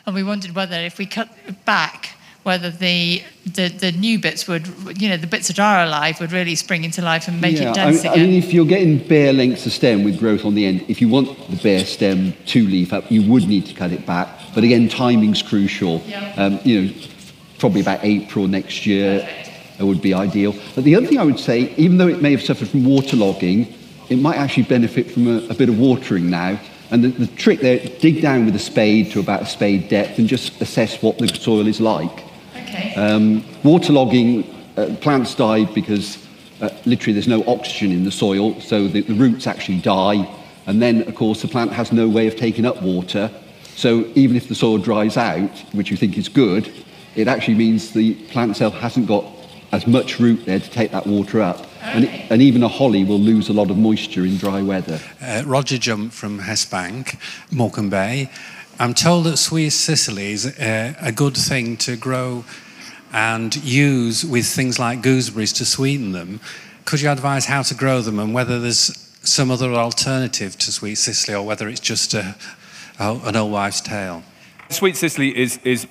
And 0.05 0.15
we 0.15 0.23
wondered 0.23 0.55
whether 0.55 0.77
if 0.77 0.97
we 0.97 1.07
cut 1.07 1.27
back, 1.65 2.16
whether 2.47 2.71
the, 2.71 3.21
the, 3.45 3.67
the 3.67 3.91
new 3.91 4.17
bits 4.17 4.47
would, 4.47 4.65
you 4.99 5.09
know, 5.09 5.17
the 5.17 5.27
bits 5.27 5.49
that 5.49 5.59
are 5.59 5.83
alive 5.83 6.19
would 6.21 6.31
really 6.31 6.55
spring 6.55 6.85
into 6.85 7.01
life 7.01 7.27
and 7.27 7.41
make 7.41 7.57
yeah, 7.57 7.63
it 7.63 7.69
I 7.71 7.73
dense 7.73 8.03
mean, 8.03 8.11
I 8.11 8.15
again. 8.15 8.29
mean, 8.29 8.41
if 8.41 8.53
you're 8.53 8.65
getting 8.65 9.05
bare 9.05 9.33
lengths 9.33 9.65
of 9.65 9.73
stem 9.73 10.05
with 10.05 10.17
growth 10.17 10.45
on 10.45 10.55
the 10.55 10.65
end, 10.65 10.85
if 10.87 11.01
you 11.01 11.09
want 11.09 11.27
the 11.49 11.57
bare 11.57 11.85
stem 11.85 12.33
to 12.47 12.65
leaf 12.65 12.93
up, 12.93 13.11
you 13.11 13.21
would 13.29 13.47
need 13.49 13.65
to 13.65 13.73
cut 13.73 13.91
it 13.91 14.05
back. 14.05 14.29
But 14.55 14.63
again, 14.63 14.87
timing's 14.87 15.41
crucial. 15.41 16.01
Yeah. 16.07 16.33
Um, 16.37 16.59
you 16.63 16.81
know, 16.81 16.93
probably 17.59 17.81
about 17.81 17.99
April 18.03 18.47
next 18.47 18.85
year 18.85 19.27
it 19.79 19.83
would 19.83 20.01
be 20.01 20.13
ideal. 20.13 20.55
But 20.73 20.85
the 20.85 20.95
other 20.95 21.05
thing 21.05 21.19
I 21.19 21.23
would 21.23 21.39
say, 21.39 21.73
even 21.75 21.97
though 21.97 22.07
it 22.07 22.21
may 22.21 22.31
have 22.31 22.41
suffered 22.41 22.69
from 22.69 22.83
waterlogging, 22.83 23.73
it 24.09 24.19
might 24.19 24.37
actually 24.37 24.63
benefit 24.63 25.11
from 25.11 25.27
a, 25.27 25.47
a 25.49 25.53
bit 25.53 25.69
of 25.69 25.77
watering 25.77 26.29
now. 26.29 26.59
And 26.89 27.03
the, 27.03 27.09
the 27.09 27.27
trick 27.27 27.59
there, 27.59 27.79
dig 27.99 28.21
down 28.21 28.45
with 28.45 28.55
a 28.55 28.59
spade 28.59 29.11
to 29.11 29.19
about 29.19 29.41
a 29.41 29.45
spade 29.45 29.89
depth 29.89 30.17
and 30.17 30.27
just 30.27 30.59
assess 30.61 31.01
what 31.01 31.17
the 31.17 31.27
soil 31.27 31.67
is 31.67 31.81
like. 31.81 32.23
Okay. 32.97 33.11
Um, 33.13 33.41
waterlogging, 33.63 34.45
uh, 34.77 34.95
plants 34.97 35.35
die 35.35 35.65
because 35.65 36.17
uh, 36.61 36.69
literally 36.85 37.13
there's 37.13 37.27
no 37.27 37.43
oxygen 37.45 37.91
in 37.91 38.03
the 38.03 38.11
soil, 38.11 38.59
so 38.59 38.87
the, 38.87 39.01
the 39.01 39.13
roots 39.13 39.45
actually 39.45 39.79
die. 39.79 40.27
And 40.65 40.81
then, 40.81 41.07
of 41.07 41.15
course, 41.15 41.41
the 41.41 41.47
plant 41.47 41.71
has 41.73 41.91
no 41.91 42.09
way 42.09 42.27
of 42.27 42.35
taking 42.35 42.65
up 42.65 42.81
water. 42.81 43.31
So 43.75 44.05
even 44.15 44.35
if 44.35 44.47
the 44.47 44.55
soil 44.55 44.79
dries 44.79 45.15
out, 45.15 45.51
which 45.71 45.91
you 45.91 45.97
think 45.97 46.17
is 46.17 46.27
good, 46.27 46.71
it 47.15 47.27
actually 47.27 47.55
means 47.55 47.93
the 47.93 48.15
plant 48.31 48.51
itself 48.51 48.73
hasn't 48.75 49.07
got 49.07 49.25
as 49.71 49.85
much 49.85 50.19
root 50.19 50.45
there 50.45 50.59
to 50.59 50.69
take 50.69 50.91
that 50.91 51.05
water 51.05 51.41
up. 51.41 51.65
And, 51.81 52.05
it, 52.05 52.31
and 52.31 52.41
even 52.41 52.63
a 52.63 52.67
holly 52.67 53.03
will 53.03 53.19
lose 53.19 53.49
a 53.49 53.53
lot 53.53 53.69
of 53.69 53.77
moisture 53.77 54.25
in 54.25 54.37
dry 54.37 54.61
weather. 54.61 54.99
Uh, 55.21 55.43
Roger 55.45 55.77
Jump 55.77 56.11
from 56.11 56.39
Hest 56.39 56.71
Bank, 56.71 57.17
Morecambe 57.51 57.89
Bay. 57.89 58.29
I'm 58.79 58.93
told 58.93 59.25
that 59.25 59.37
sweet 59.37 59.71
Cicely 59.71 60.31
is 60.31 60.45
a, 60.59 60.95
a 60.99 61.11
good 61.11 61.35
thing 61.35 61.77
to 61.77 61.95
grow 61.95 62.45
and 63.13 63.55
use 63.63 64.25
with 64.25 64.45
things 64.45 64.79
like 64.79 65.01
gooseberries 65.01 65.53
to 65.53 65.65
sweeten 65.65 66.11
them. 66.11 66.39
Could 66.85 67.01
you 67.01 67.09
advise 67.09 67.45
how 67.45 67.63
to 67.63 67.75
grow 67.75 68.01
them 68.01 68.19
and 68.19 68.33
whether 68.33 68.59
there's 68.59 69.15
some 69.23 69.51
other 69.51 69.73
alternative 69.73 70.57
to 70.57 70.71
sweet 70.71 70.95
Cicely 70.95 71.33
or 71.33 71.45
whether 71.45 71.67
it's 71.67 71.79
just 71.79 72.13
a, 72.13 72.35
a, 72.99 73.19
an 73.25 73.35
old 73.35 73.51
wives' 73.51 73.81
tale? 73.81 74.23
Sweet 74.69 74.95
Cicely 74.95 75.37
is, 75.37 75.59
is 75.63 75.87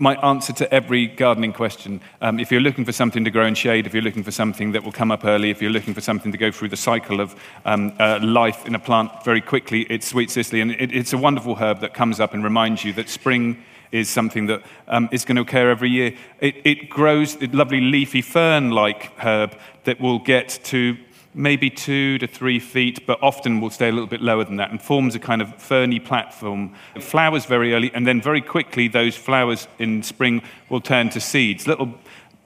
my 0.00 0.14
answer 0.26 0.52
to 0.54 0.72
every 0.72 1.06
gardening 1.06 1.52
question. 1.52 2.00
Um, 2.22 2.40
if 2.40 2.50
you're 2.50 2.62
looking 2.62 2.86
for 2.86 2.92
something 2.92 3.24
to 3.24 3.30
grow 3.30 3.44
in 3.44 3.54
shade, 3.54 3.86
if 3.86 3.92
you're 3.92 4.02
looking 4.02 4.22
for 4.22 4.30
something 4.30 4.72
that 4.72 4.82
will 4.82 4.92
come 4.92 5.10
up 5.10 5.26
early, 5.26 5.50
if 5.50 5.60
you're 5.60 5.70
looking 5.70 5.92
for 5.92 6.00
something 6.00 6.32
to 6.32 6.38
go 6.38 6.50
through 6.50 6.70
the 6.70 6.76
cycle 6.76 7.20
of 7.20 7.36
um, 7.66 7.92
uh, 7.98 8.18
life 8.22 8.64
in 8.66 8.74
a 8.74 8.78
plant 8.78 9.10
very 9.24 9.42
quickly, 9.42 9.82
it's 9.90 10.08
Sweet 10.08 10.30
Cicely. 10.30 10.62
And 10.62 10.70
it, 10.72 10.94
it's 10.94 11.12
a 11.12 11.18
wonderful 11.18 11.56
herb 11.56 11.80
that 11.80 11.92
comes 11.92 12.18
up 12.18 12.32
and 12.32 12.42
reminds 12.42 12.82
you 12.82 12.94
that 12.94 13.10
spring 13.10 13.62
is 13.92 14.08
something 14.08 14.46
that 14.46 14.62
um, 14.88 15.08
is 15.12 15.24
going 15.24 15.36
to 15.36 15.42
occur 15.42 15.70
every 15.70 15.90
year. 15.90 16.14
It, 16.40 16.56
it 16.64 16.90
grows 16.90 17.36
a 17.42 17.46
lovely 17.46 17.80
leafy 17.80 18.22
fern 18.22 18.70
like 18.70 19.12
herb 19.18 19.56
that 19.84 20.00
will 20.00 20.18
get 20.18 20.60
to 20.64 20.96
maybe 21.34 21.70
two 21.70 22.18
to 22.18 22.26
three 22.26 22.58
feet, 22.58 23.06
but 23.06 23.18
often 23.22 23.60
will 23.60 23.70
stay 23.70 23.88
a 23.88 23.92
little 23.92 24.06
bit 24.06 24.20
lower 24.20 24.44
than 24.44 24.56
that 24.56 24.70
and 24.70 24.82
forms 24.82 25.14
a 25.14 25.18
kind 25.18 25.40
of 25.40 25.54
ferny 25.62 26.00
platform. 26.00 26.74
It 26.94 27.02
flowers 27.02 27.44
very 27.44 27.72
early, 27.72 27.90
and 27.94 28.06
then 28.06 28.20
very 28.20 28.40
quickly, 28.40 28.88
those 28.88 29.16
flowers 29.16 29.68
in 29.78 30.02
spring 30.02 30.42
will 30.68 30.80
turn 30.80 31.08
to 31.10 31.20
seeds. 31.20 31.66
Little 31.66 31.94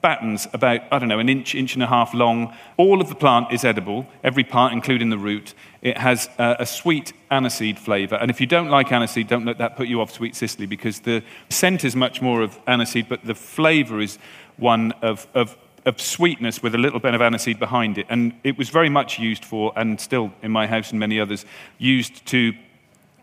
battens 0.05 0.47
about, 0.53 0.81
I 0.91 0.99
don't 0.99 1.09
know, 1.09 1.17
an 1.17 1.29
inch, 1.29 1.55
inch 1.55 1.73
and 1.73 1.81
a 1.81 1.87
half 1.87 2.13
long. 2.13 2.53
All 2.77 3.01
of 3.01 3.09
the 3.09 3.15
plant 3.15 3.51
is 3.51 3.65
edible, 3.65 4.05
every 4.23 4.43
part, 4.43 4.71
including 4.71 5.09
the 5.09 5.17
root. 5.17 5.55
It 5.81 5.97
has 5.97 6.29
a, 6.37 6.63
sweet 6.63 7.13
aniseed 7.31 7.79
flavour. 7.79 8.15
And 8.17 8.29
if 8.29 8.39
you 8.39 8.45
don't 8.45 8.69
like 8.69 8.89
aniseed, 8.89 9.27
don't 9.27 9.45
let 9.45 9.57
that 9.57 9.75
put 9.75 9.87
you 9.87 10.01
off 10.01 10.11
sweet 10.11 10.35
Cicely 10.35 10.67
because 10.67 10.99
the 10.99 11.23
scent 11.49 11.83
is 11.83 11.95
much 11.95 12.21
more 12.21 12.43
of 12.43 12.63
aniseed, 12.65 13.09
but 13.09 13.25
the 13.25 13.33
flavour 13.33 13.99
is 13.99 14.19
one 14.57 14.91
of, 15.01 15.25
of 15.33 15.57
of 15.85 16.01
sweetness 16.01 16.63
with 16.63 16.73
a 16.73 16.79
little 16.79 16.99
bit 16.99 17.13
of 17.13 17.21
aniseed 17.21 17.59
behind 17.59 17.99
it. 17.99 18.07
And 18.09 18.33
it 18.43 18.57
was 18.57 18.69
very 18.69 18.89
much 18.89 19.19
used 19.19 19.45
for, 19.45 19.71
and 19.75 20.01
still 20.01 20.33
in 20.41 20.51
my 20.51 20.65
house 20.65 20.89
and 20.89 20.99
many 20.99 21.19
others, 21.19 21.45
used 21.77 22.25
to 22.27 22.53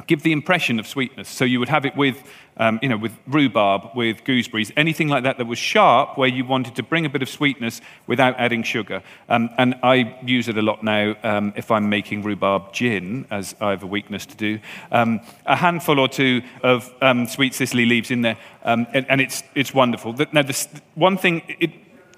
give 0.07 0.23
the 0.23 0.33
impression 0.33 0.79
of 0.79 0.87
sweetness. 0.87 1.29
So 1.29 1.45
you 1.45 1.59
would 1.61 1.69
have 1.69 1.85
it 1.85 1.97
with, 1.97 2.23
um, 2.57 2.79
you 2.83 2.89
know, 2.89 2.97
with 2.97 3.13
rhubarb, 3.27 3.95
with 3.95 4.25
gooseberries, 4.25 4.73
anything 4.77 5.09
like 5.09 5.25
that 5.25 5.39
that 5.39 5.47
was 5.47 5.59
sharp, 5.59 6.19
where 6.19 6.29
you 6.29 6.45
wanted 6.45 6.77
to 6.77 6.83
bring 6.83 7.07
a 7.07 7.09
bit 7.09 7.23
of 7.23 7.29
sweetness 7.29 7.81
without 8.07 8.35
adding 8.39 8.63
sugar. 8.63 9.03
Um, 9.29 9.51
and 9.59 9.75
I 9.83 10.19
use 10.25 10.49
it 10.49 10.59
a 10.59 10.63
lot 10.63 10.83
now 10.83 11.15
um, 11.23 11.53
if 11.57 11.71
I'm 11.71 11.89
making 11.89 12.23
rhubarb 12.23 12.73
gin, 12.73 13.27
as 13.31 13.55
I 13.61 13.71
have 13.71 13.83
a 13.83 13.87
weakness 13.87 14.27
to 14.27 14.37
do. 14.37 14.59
Um, 14.91 15.21
a 15.47 15.57
handful 15.57 15.99
or 15.99 16.09
two 16.09 16.43
of 16.63 16.93
um, 17.01 17.27
sweet 17.27 17.55
Cicely 17.55 17.87
leaves 17.87 18.11
in 18.11 18.23
there, 18.23 18.37
um, 18.65 18.87
and, 18.93 19.07
and, 19.09 19.21
it's 19.21 19.43
it's 19.55 19.75
wonderful. 19.75 20.15
Now, 20.33 20.43
this, 20.43 20.69
one 20.95 21.17
thing. 21.17 21.43
It, 21.61 21.71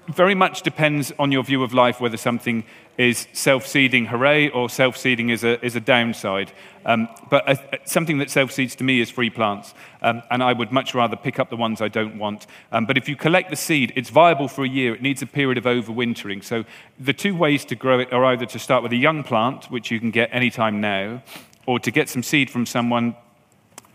very 0.07 0.35
much 0.35 0.61
depends 0.61 1.11
on 1.17 1.31
your 1.31 1.43
view 1.43 1.63
of 1.63 1.73
life 1.73 1.99
whether 1.99 2.17
something 2.17 2.63
is 2.97 3.27
self 3.33 3.67
seeding, 3.67 4.05
hooray, 4.05 4.49
or 4.49 4.69
self 4.69 4.95
seeding 4.97 5.29
is 5.29 5.43
a, 5.43 5.63
is 5.65 5.75
a 5.75 5.79
downside. 5.79 6.51
Um, 6.85 7.09
but 7.29 7.49
uh, 7.49 7.55
something 7.85 8.19
that 8.19 8.29
self 8.29 8.51
seeds 8.51 8.75
to 8.75 8.83
me 8.83 8.99
is 9.01 9.09
free 9.09 9.29
plants, 9.29 9.73
um, 10.01 10.21
and 10.29 10.43
I 10.43 10.53
would 10.53 10.71
much 10.71 10.93
rather 10.93 11.15
pick 11.15 11.39
up 11.39 11.49
the 11.49 11.57
ones 11.57 11.81
I 11.81 11.87
don't 11.87 12.17
want. 12.17 12.47
Um, 12.71 12.85
but 12.85 12.97
if 12.97 13.09
you 13.09 13.15
collect 13.15 13.49
the 13.49 13.55
seed, 13.55 13.91
it's 13.95 14.09
viable 14.09 14.47
for 14.47 14.63
a 14.63 14.69
year. 14.69 14.95
It 14.95 15.01
needs 15.01 15.21
a 15.21 15.27
period 15.27 15.57
of 15.57 15.65
overwintering. 15.65 16.43
So 16.43 16.63
the 16.99 17.13
two 17.13 17.35
ways 17.35 17.65
to 17.65 17.75
grow 17.75 17.99
it 17.99 18.13
are 18.13 18.23
either 18.25 18.45
to 18.45 18.59
start 18.59 18.83
with 18.83 18.91
a 18.91 18.97
young 18.97 19.23
plant, 19.23 19.71
which 19.71 19.91
you 19.91 19.99
can 19.99 20.11
get 20.11 20.29
anytime 20.31 20.79
now, 20.79 21.23
or 21.65 21.79
to 21.79 21.91
get 21.91 22.07
some 22.09 22.23
seed 22.23 22.49
from 22.49 22.65
someone, 22.65 23.15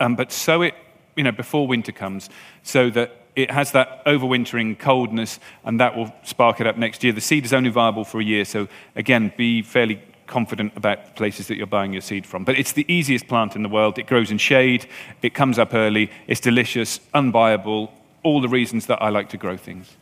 um, 0.01 0.17
but 0.17 0.33
sow 0.33 0.63
it 0.63 0.75
you 1.17 1.25
know, 1.25 1.33
before 1.33 1.67
winter 1.67 1.93
comes 1.93 2.31
so 2.63 2.91
that 2.91 3.20
it 3.37 3.51
has 3.51 3.73
that 3.73 4.05
overwintering 4.05 4.79
coldness, 4.79 5.39
and 5.65 5.81
that 5.81 5.97
will 5.97 6.13
spark 6.23 6.61
it 6.61 6.67
up 6.67 6.77
next 6.77 7.05
year. 7.05 7.13
The 7.13 7.21
seed 7.21 7.45
is 7.45 7.53
only 7.53 7.71
viable 7.71 8.05
for 8.05 8.21
a 8.21 8.25
year, 8.25 8.45
so 8.45 8.69
again, 8.97 9.33
be 9.37 9.63
fairly 9.63 10.03
confident 10.27 10.73
about 10.77 11.17
places 11.17 11.49
that 11.49 11.57
you're 11.57 11.67
buying 11.67 11.93
your 11.93 12.03
seed 12.03 12.25
from. 12.25 12.45
But 12.45 12.59
it's 12.59 12.73
the 12.73 12.91
easiest 12.93 13.27
plant 13.27 13.57
in 13.57 13.63
the 13.63 13.69
world. 13.69 13.99
It 13.99 14.07
grows 14.07 14.31
in 14.31 14.39
shade, 14.39 14.87
it 15.23 15.35
comes 15.35 15.59
up 15.59 15.75
early, 15.75 16.11
it's 16.27 16.41
delicious, 16.41 17.01
unbuyable, 17.15 17.91
all 18.23 18.41
the 18.41 18.49
reasons 18.49 18.87
that 18.87 19.03
I 19.03 19.09
like 19.09 19.29
to 19.31 19.37
grow 19.37 19.57
things. 19.57 19.97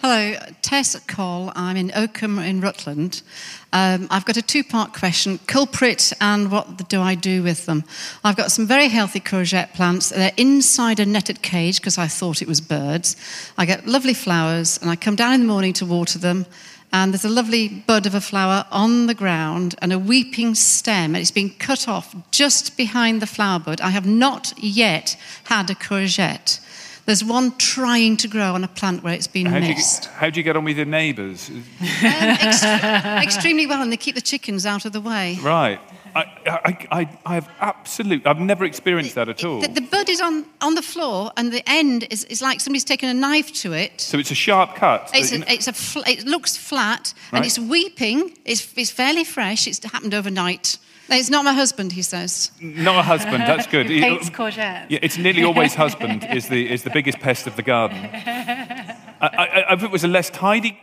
Hello, 0.00 0.34
Tess 0.62 0.98
Cole. 1.06 1.52
I'm 1.54 1.76
in 1.76 1.90
Oakham 1.94 2.38
in 2.38 2.60
Rutland. 2.60 3.22
Um, 3.72 4.06
I've 4.10 4.24
got 4.24 4.36
a 4.36 4.42
two 4.42 4.62
part 4.62 4.92
question 4.92 5.38
culprit 5.46 6.12
and 6.20 6.50
what 6.50 6.88
do 6.88 7.00
I 7.00 7.14
do 7.14 7.42
with 7.42 7.66
them? 7.66 7.84
I've 8.22 8.36
got 8.36 8.52
some 8.52 8.66
very 8.66 8.88
healthy 8.88 9.20
courgette 9.20 9.72
plants. 9.74 10.10
They're 10.10 10.32
inside 10.36 11.00
a 11.00 11.06
netted 11.06 11.42
cage 11.42 11.80
because 11.80 11.98
I 11.98 12.06
thought 12.06 12.42
it 12.42 12.48
was 12.48 12.60
birds. 12.60 13.16
I 13.56 13.66
get 13.66 13.86
lovely 13.86 14.14
flowers 14.14 14.78
and 14.78 14.90
I 14.90 14.96
come 14.96 15.16
down 15.16 15.34
in 15.34 15.40
the 15.40 15.46
morning 15.46 15.72
to 15.74 15.86
water 15.86 16.18
them. 16.18 16.46
And 16.92 17.12
there's 17.12 17.24
a 17.24 17.28
lovely 17.28 17.68
bud 17.68 18.06
of 18.06 18.14
a 18.14 18.20
flower 18.20 18.66
on 18.70 19.06
the 19.06 19.14
ground 19.14 19.74
and 19.82 19.92
a 19.92 19.98
weeping 19.98 20.54
stem, 20.54 21.16
and 21.16 21.20
it's 21.20 21.32
been 21.32 21.50
cut 21.50 21.88
off 21.88 22.14
just 22.30 22.76
behind 22.76 23.20
the 23.20 23.26
flower 23.26 23.58
bud. 23.58 23.80
I 23.80 23.90
have 23.90 24.06
not 24.06 24.54
yet 24.56 25.16
had 25.44 25.68
a 25.70 25.74
courgette. 25.74 26.60
There's 27.06 27.24
one 27.24 27.56
trying 27.58 28.16
to 28.18 28.28
grow 28.28 28.54
on 28.54 28.64
a 28.64 28.68
plant 28.68 29.02
where 29.02 29.12
it's 29.12 29.26
been 29.26 29.46
how 29.46 29.58
missed. 29.58 30.04
Do 30.04 30.08
you, 30.08 30.14
how 30.14 30.30
do 30.30 30.40
you 30.40 30.44
get 30.44 30.56
on 30.56 30.64
with 30.64 30.76
your 30.76 30.86
neighbours? 30.86 31.50
Um, 31.50 31.64
ex- 31.80 32.64
extremely 33.24 33.66
well, 33.66 33.82
and 33.82 33.92
they 33.92 33.96
keep 33.96 34.14
the 34.14 34.22
chickens 34.22 34.64
out 34.64 34.84
of 34.84 34.92
the 34.92 35.00
way. 35.00 35.38
Right. 35.42 35.80
I, 36.14 36.20
I, 36.46 36.88
I, 36.90 37.18
I 37.26 37.34
have 37.34 37.48
absolute. 37.60 38.26
I've 38.26 38.38
never 38.38 38.64
experienced 38.64 39.16
that 39.16 39.28
at 39.28 39.44
all. 39.44 39.60
The, 39.60 39.68
the, 39.68 39.80
bud 39.80 40.08
is 40.08 40.20
on, 40.20 40.46
on 40.60 40.76
the 40.76 40.82
floor, 40.82 41.32
and 41.36 41.52
the 41.52 41.68
end 41.68 42.06
is, 42.10 42.24
is 42.24 42.40
like 42.40 42.60
somebody's 42.60 42.84
taken 42.84 43.08
a 43.08 43.14
knife 43.14 43.52
to 43.54 43.72
it. 43.72 44.00
So 44.00 44.18
it's 44.18 44.30
a 44.30 44.36
sharp 44.36 44.76
cut. 44.76 45.10
It's 45.12 45.32
a, 45.32 45.52
it's 45.52 45.66
a 45.66 45.72
fl- 45.72 46.04
it 46.06 46.24
looks 46.24 46.56
flat, 46.56 47.12
right. 47.32 47.38
and 47.38 47.46
it's 47.46 47.58
weeping. 47.58 48.36
It's, 48.44 48.72
it's 48.76 48.90
fairly 48.90 49.24
fresh. 49.24 49.66
It's 49.66 49.84
happened 49.84 50.14
overnight. 50.14 50.78
It's 51.08 51.30
not 51.30 51.44
my 51.44 51.52
husband, 51.52 51.92
he 51.92 52.02
says. 52.02 52.50
Not 52.60 52.98
a 52.98 53.02
husband, 53.02 53.42
that's 53.42 53.66
good. 53.66 53.86
he 53.90 54.00
hates 54.00 54.30
courgette. 54.30 54.86
Yeah, 54.88 54.98
it's 55.02 55.18
nearly 55.18 55.44
always 55.44 55.74
husband 55.74 56.26
is 56.30 56.48
the, 56.48 56.70
is 56.70 56.82
the 56.82 56.90
biggest 56.90 57.20
pest 57.20 57.46
of 57.46 57.56
the 57.56 57.62
garden. 57.62 57.98
I, 59.20 59.64
I, 59.68 59.74
if 59.74 59.82
it 59.82 59.90
was 59.90 60.04
a 60.04 60.08
less 60.08 60.30
tidy 60.30 60.80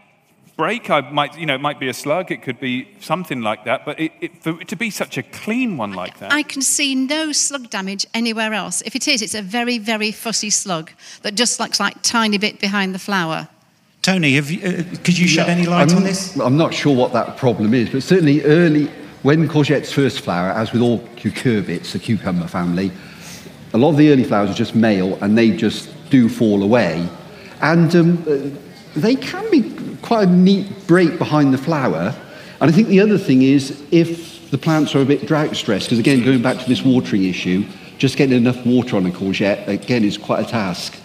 break, 0.57 0.89
I 0.89 1.01
might, 1.01 1.37
you 1.39 1.45
know, 1.45 1.55
it 1.55 1.61
might 1.61 1.79
be 1.79 1.89
a 1.89 1.93
slug, 1.93 2.31
it 2.31 2.43
could 2.43 2.59
be 2.59 2.87
something 2.99 3.41
like 3.41 3.65
that, 3.65 3.83
but 3.85 3.99
it, 3.99 4.11
it, 4.21 4.43
for 4.43 4.61
it 4.61 4.67
to 4.67 4.75
be 4.75 4.89
such 4.91 5.17
a 5.17 5.23
clean 5.23 5.77
one 5.77 5.93
like 5.93 6.19
that. 6.19 6.31
I 6.31 6.43
can 6.43 6.61
see 6.61 6.93
no 6.93 7.31
slug 7.31 7.69
damage 7.69 8.05
anywhere 8.13 8.53
else. 8.53 8.81
If 8.85 8.95
it 8.95 9.07
is, 9.07 9.21
it's 9.21 9.33
a 9.33 9.41
very, 9.41 9.79
very 9.79 10.11
fussy 10.11 10.49
slug 10.49 10.91
that 11.23 11.35
just 11.35 11.59
looks 11.59 11.79
like 11.79 11.95
tiny 12.03 12.37
bit 12.37 12.59
behind 12.59 12.93
the 12.93 12.99
flower. 12.99 13.47
Tony, 14.01 14.29
you, 14.29 14.39
uh, 14.39 14.83
could 15.03 15.17
you 15.17 15.27
shed 15.27 15.47
yeah, 15.47 15.53
any 15.53 15.65
light 15.65 15.91
I'm, 15.91 15.97
on 15.97 16.03
this? 16.03 16.37
I'm 16.39 16.57
not 16.57 16.73
sure 16.73 16.95
what 16.95 17.13
that 17.13 17.37
problem 17.37 17.73
is, 17.73 17.89
but 17.89 18.03
certainly 18.03 18.43
early, 18.43 18.89
when 19.23 19.47
courgettes 19.47 19.93
first 19.93 20.21
flower, 20.21 20.49
as 20.49 20.71
with 20.71 20.81
all 20.81 20.99
cucurbits, 21.15 21.91
the 21.91 21.99
cucumber 21.99 22.47
family, 22.47 22.91
a 23.73 23.77
lot 23.77 23.89
of 23.89 23.97
the 23.97 24.11
early 24.11 24.23
flowers 24.23 24.49
are 24.49 24.55
just 24.55 24.75
male 24.75 25.17
and 25.23 25.37
they 25.37 25.51
just 25.51 25.89
do 26.09 26.27
fall 26.27 26.63
away. 26.63 27.07
And 27.61 27.95
um, 27.95 28.57
they 28.95 29.15
can 29.15 29.49
be 29.51 29.73
quite 30.01 30.27
a 30.27 30.31
neat 30.31 30.87
break 30.87 31.17
behind 31.17 31.53
the 31.53 31.57
flower. 31.57 32.15
And 32.59 32.69
I 32.69 32.73
think 32.73 32.87
the 32.87 32.99
other 32.99 33.17
thing 33.17 33.43
is 33.43 33.81
if 33.91 34.49
the 34.51 34.57
plants 34.57 34.95
are 34.95 35.01
a 35.01 35.05
bit 35.05 35.27
drought 35.27 35.55
stressed, 35.55 35.85
because 35.85 35.99
again, 35.99 36.23
going 36.23 36.41
back 36.41 36.57
to 36.57 36.67
this 36.67 36.83
watering 36.83 37.23
issue, 37.23 37.65
just 37.97 38.17
getting 38.17 38.35
enough 38.35 38.65
water 38.65 38.97
on 38.97 39.05
a 39.05 39.11
courgette, 39.11 39.67
again, 39.67 40.03
is 40.03 40.17
quite 40.17 40.45
a 40.45 40.49
task. 40.49 40.97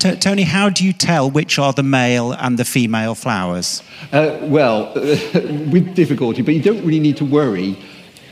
T- 0.00 0.16
Tony, 0.16 0.44
how 0.44 0.70
do 0.70 0.82
you 0.82 0.94
tell 0.94 1.30
which 1.30 1.58
are 1.58 1.74
the 1.74 1.82
male 1.82 2.32
and 2.32 2.58
the 2.58 2.64
female 2.64 3.14
flowers? 3.14 3.82
Uh, 4.12 4.38
well, 4.40 4.90
with 4.94 5.94
difficulty, 5.94 6.40
but 6.40 6.54
you 6.54 6.62
don't 6.62 6.82
really 6.86 7.00
need 7.00 7.18
to 7.18 7.24
worry. 7.26 7.76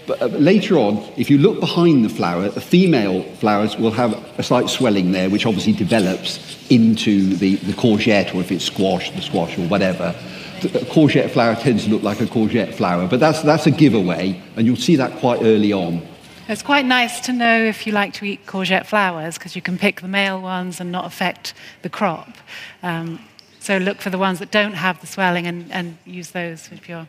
But 0.07 0.23
uh, 0.23 0.27
later 0.29 0.79
on, 0.79 1.07
if 1.19 1.29
you 1.29 1.37
look 1.37 1.61
behind 1.61 2.07
the 2.07 2.09
flower, 2.09 2.49
the 2.49 2.63
female 2.63 3.23
flowers 3.35 3.77
will 3.77 3.91
have 3.91 4.15
a 4.39 4.43
slight 4.43 4.71
swelling 4.71 5.13
there, 5.13 5.29
which 5.29 5.45
obviously 5.45 5.75
develops 5.75 6.39
into 6.71 7.35
the, 7.37 7.57
the 7.57 7.75
courgette, 7.75 8.35
or 8.35 8.41
if 8.41 8.51
it's 8.51 8.65
squash, 8.65 9.11
the 9.11 9.21
squash, 9.21 9.59
or 9.59 9.69
whatever. 9.69 10.15
The 10.63 10.71
courgette 10.87 11.31
flower 11.31 11.55
tends 11.55 11.85
to 11.85 11.91
look 11.91 12.03
like 12.03 12.23
a 12.23 12.27
courgette 12.27 12.73
flower, 12.73 13.07
but 13.07 13.21
that's, 13.21 13.43
that's 13.43 13.67
a 13.67 13.71
giveaway, 13.71 14.41
and 14.57 14.67
you'll 14.67 14.77
see 14.77 14.97
that 14.97 15.19
quite 15.19 15.43
early 15.43 15.75
on. 15.75 16.01
It's 16.49 16.63
quite 16.63 16.87
nice 16.87 17.21
to 17.21 17.33
know 17.35 17.63
if 17.63 17.87
you 17.87 17.93
like 17.93 18.15
to 18.15 18.25
eat 18.25 18.47
courgette 18.47 18.87
flowers 18.87 19.37
because 19.37 19.55
you 19.55 19.61
can 19.61 19.77
pick 19.77 20.01
the 20.01 20.09
male 20.09 20.41
ones 20.41 20.81
and 20.81 20.91
not 20.91 21.05
affect 21.05 21.53
the 21.83 21.91
crop. 21.91 22.31
Um, 22.83 23.21
so 23.61 23.77
look 23.77 24.01
for 24.01 24.09
the 24.09 24.17
ones 24.17 24.39
that 24.39 24.51
don't 24.51 24.73
have 24.73 24.99
the 25.03 25.07
swelling 25.07 25.47
and, 25.47 25.71
and 25.71 25.99
use 26.07 26.31
those 26.31 26.71
if 26.73 26.89
you're 26.89 27.07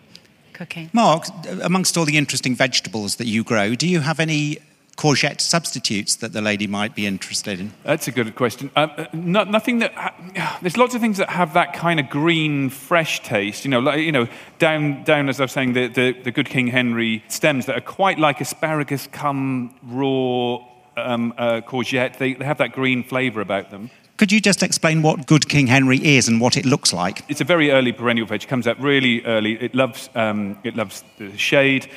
cooking. 0.52 0.90
Mark, 0.92 1.24
amongst 1.62 1.98
all 1.98 2.04
the 2.04 2.18
interesting 2.18 2.54
vegetables 2.54 3.16
that 3.16 3.28
you 3.28 3.46
grow, 3.46 3.76
do 3.76 3.88
you 3.88 4.02
have 4.02 4.20
any 4.20 4.58
courgette 5.00 5.40
substitutes 5.40 6.18
that 6.18 6.34
the 6.34 6.42
lady 6.42 6.68
might 6.68 6.94
be 6.94 7.08
interested 7.08 7.58
in? 7.58 7.72
That's 7.84 8.10
a 8.10 8.12
good 8.12 8.36
question. 8.36 8.70
Um, 8.76 8.92
uh, 8.98 9.06
no, 9.14 9.46
nothing 9.46 9.80
that 9.80 9.94
ha- 9.94 10.58
there's 10.62 10.76
lots 10.76 10.94
of 10.94 11.00
things 11.00 11.18
that 11.18 11.30
have 11.30 11.54
that 11.54 11.74
kind 11.74 12.02
of 12.02 12.10
green, 12.10 12.70
fresh 12.70 13.24
taste. 13.24 13.64
You 13.64 13.72
know, 13.72 13.80
like, 13.80 14.02
you 14.02 14.12
know, 14.12 14.28
down 14.58 15.04
down 15.06 15.30
as 15.30 15.40
I 15.40 15.46
was 15.46 15.54
saying, 15.54 15.72
the, 15.74 15.88
the, 15.88 16.12
the 16.12 16.32
Good 16.32 16.50
King 16.50 16.68
Henry 16.68 17.24
stems 17.30 17.66
that 17.68 17.78
are 17.78 17.82
quite 18.00 18.20
like 18.20 18.42
asparagus, 18.42 19.08
come 19.08 19.74
raw 19.84 20.58
um, 20.98 21.34
uh, 21.38 21.62
courgette. 21.62 22.18
They, 22.18 22.34
they 22.34 22.46
have 22.46 22.58
that 22.58 22.74
green 22.74 23.02
flavour 23.02 23.40
about 23.40 23.72
them. 23.72 23.90
Could 24.18 24.34
you 24.34 24.42
just 24.42 24.64
explain 24.64 25.02
what 25.02 25.28
Good 25.28 25.48
King 25.48 25.68
Henry 25.68 25.98
is 26.04 26.28
and 26.28 26.42
what 26.42 26.58
it 26.58 26.66
looks 26.66 26.92
like? 26.92 27.24
It's 27.30 27.40
a 27.40 27.46
very 27.46 27.72
early 27.72 27.94
perennial 27.94 28.28
veg. 28.28 28.44
It 28.44 28.50
comes 28.50 28.68
out 28.68 28.78
really 28.82 29.24
early. 29.24 29.54
It 29.64 29.74
loves 29.74 30.10
um, 30.14 30.58
it 30.66 30.76
loves 30.76 31.06
the 31.18 31.38
shade. 31.38 31.90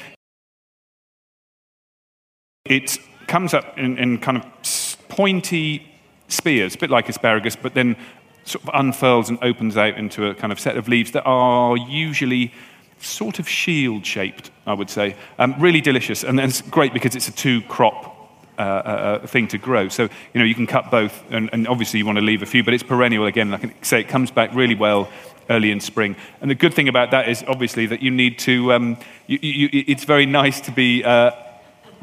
It 2.64 2.98
comes 3.26 3.54
up 3.54 3.76
in, 3.76 3.98
in 3.98 4.18
kind 4.18 4.36
of 4.36 4.96
pointy 5.08 5.84
spears, 6.28 6.76
a 6.76 6.78
bit 6.78 6.90
like 6.90 7.08
asparagus, 7.08 7.56
but 7.56 7.74
then 7.74 7.96
sort 8.44 8.62
of 8.62 8.70
unfurls 8.74 9.28
and 9.28 9.38
opens 9.42 9.76
out 9.76 9.98
into 9.98 10.26
a 10.26 10.34
kind 10.34 10.52
of 10.52 10.60
set 10.60 10.76
of 10.76 10.86
leaves 10.86 11.10
that 11.12 11.24
are 11.24 11.76
usually 11.76 12.52
sort 13.00 13.40
of 13.40 13.48
shield 13.48 14.06
shaped, 14.06 14.52
I 14.64 14.74
would 14.74 14.90
say. 14.90 15.16
Um, 15.40 15.56
really 15.58 15.80
delicious, 15.80 16.22
and 16.22 16.38
it's 16.38 16.62
great 16.62 16.92
because 16.92 17.16
it's 17.16 17.26
a 17.26 17.32
two 17.32 17.62
crop 17.62 18.32
uh, 18.58 18.62
uh, 18.62 19.26
thing 19.26 19.48
to 19.48 19.58
grow. 19.58 19.88
So, 19.88 20.04
you 20.04 20.38
know, 20.38 20.44
you 20.44 20.54
can 20.54 20.68
cut 20.68 20.88
both, 20.88 21.24
and, 21.30 21.50
and, 21.52 21.66
obviously 21.66 21.98
you 21.98 22.06
want 22.06 22.18
to 22.18 22.24
leave 22.24 22.42
a 22.42 22.46
few, 22.46 22.62
but 22.62 22.74
it's 22.74 22.84
perennial 22.84 23.26
again. 23.26 23.50
Like 23.50 23.64
I 23.64 23.74
say, 23.82 24.00
it 24.00 24.08
comes 24.08 24.30
back 24.30 24.54
really 24.54 24.76
well 24.76 25.10
early 25.50 25.72
in 25.72 25.80
spring. 25.80 26.14
And 26.40 26.48
the 26.48 26.54
good 26.54 26.74
thing 26.74 26.86
about 26.86 27.10
that 27.10 27.28
is 27.28 27.42
obviously 27.48 27.86
that 27.86 28.02
you 28.02 28.12
need 28.12 28.38
to, 28.40 28.72
um, 28.72 28.98
you, 29.26 29.38
you, 29.42 29.68
it's 29.72 30.04
very 30.04 30.26
nice 30.26 30.60
to 30.60 30.70
be 30.70 31.02
uh, 31.02 31.32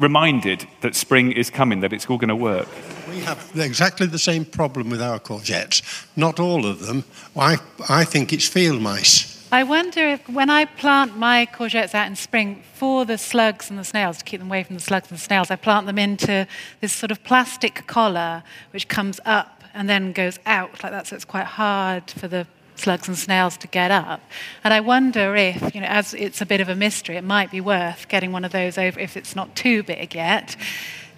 reminded 0.00 0.66
that 0.80 0.94
spring 0.94 1.32
is 1.32 1.50
coming, 1.50 1.80
that 1.80 1.92
it's 1.92 2.06
all 2.06 2.18
going 2.18 2.28
to 2.28 2.36
work. 2.36 2.68
We 3.08 3.20
have 3.20 3.50
exactly 3.54 4.06
the 4.06 4.18
same 4.18 4.44
problem 4.44 4.90
with 4.90 5.02
our 5.02 5.18
courgettes. 5.18 5.82
Not 6.16 6.40
all 6.40 6.66
of 6.66 6.86
them. 6.86 7.04
I, 7.36 7.58
I 7.88 8.04
think 8.04 8.32
it's 8.32 8.48
field 8.48 8.80
mice. 8.80 9.36
I 9.52 9.64
wonder 9.64 10.00
if 10.06 10.28
when 10.28 10.48
I 10.48 10.64
plant 10.64 11.16
my 11.16 11.44
courgettes 11.44 11.92
out 11.92 12.06
in 12.06 12.14
spring 12.14 12.62
for 12.74 13.04
the 13.04 13.18
slugs 13.18 13.68
and 13.68 13.78
the 13.78 13.84
snails, 13.84 14.18
to 14.18 14.24
keep 14.24 14.38
them 14.38 14.48
away 14.48 14.62
from 14.62 14.76
the 14.76 14.82
slugs 14.82 15.10
and 15.10 15.18
the 15.18 15.22
snails, 15.22 15.50
I 15.50 15.56
plant 15.56 15.86
them 15.86 15.98
into 15.98 16.46
this 16.80 16.92
sort 16.92 17.10
of 17.10 17.24
plastic 17.24 17.86
collar 17.88 18.44
which 18.70 18.86
comes 18.86 19.18
up 19.24 19.64
and 19.74 19.88
then 19.88 20.12
goes 20.12 20.38
out 20.46 20.82
like 20.82 20.92
that, 20.92 21.08
so 21.08 21.16
it's 21.16 21.24
quite 21.24 21.46
hard 21.46 22.10
for 22.10 22.28
the 22.28 22.46
slugs 22.80 23.08
and 23.08 23.16
snails 23.16 23.56
to 23.58 23.68
get 23.68 23.90
up. 23.90 24.20
And 24.64 24.74
I 24.74 24.80
wonder 24.80 25.36
if, 25.36 25.74
you 25.74 25.80
know, 25.80 25.86
as 25.86 26.14
it's 26.14 26.40
a 26.40 26.46
bit 26.46 26.60
of 26.60 26.68
a 26.68 26.74
mystery, 26.74 27.16
it 27.16 27.24
might 27.24 27.50
be 27.50 27.60
worth 27.60 28.08
getting 28.08 28.32
one 28.32 28.44
of 28.44 28.52
those 28.52 28.78
over 28.78 28.98
if 28.98 29.16
it's 29.16 29.36
not 29.36 29.54
too 29.54 29.82
big 29.82 30.14
yet, 30.14 30.56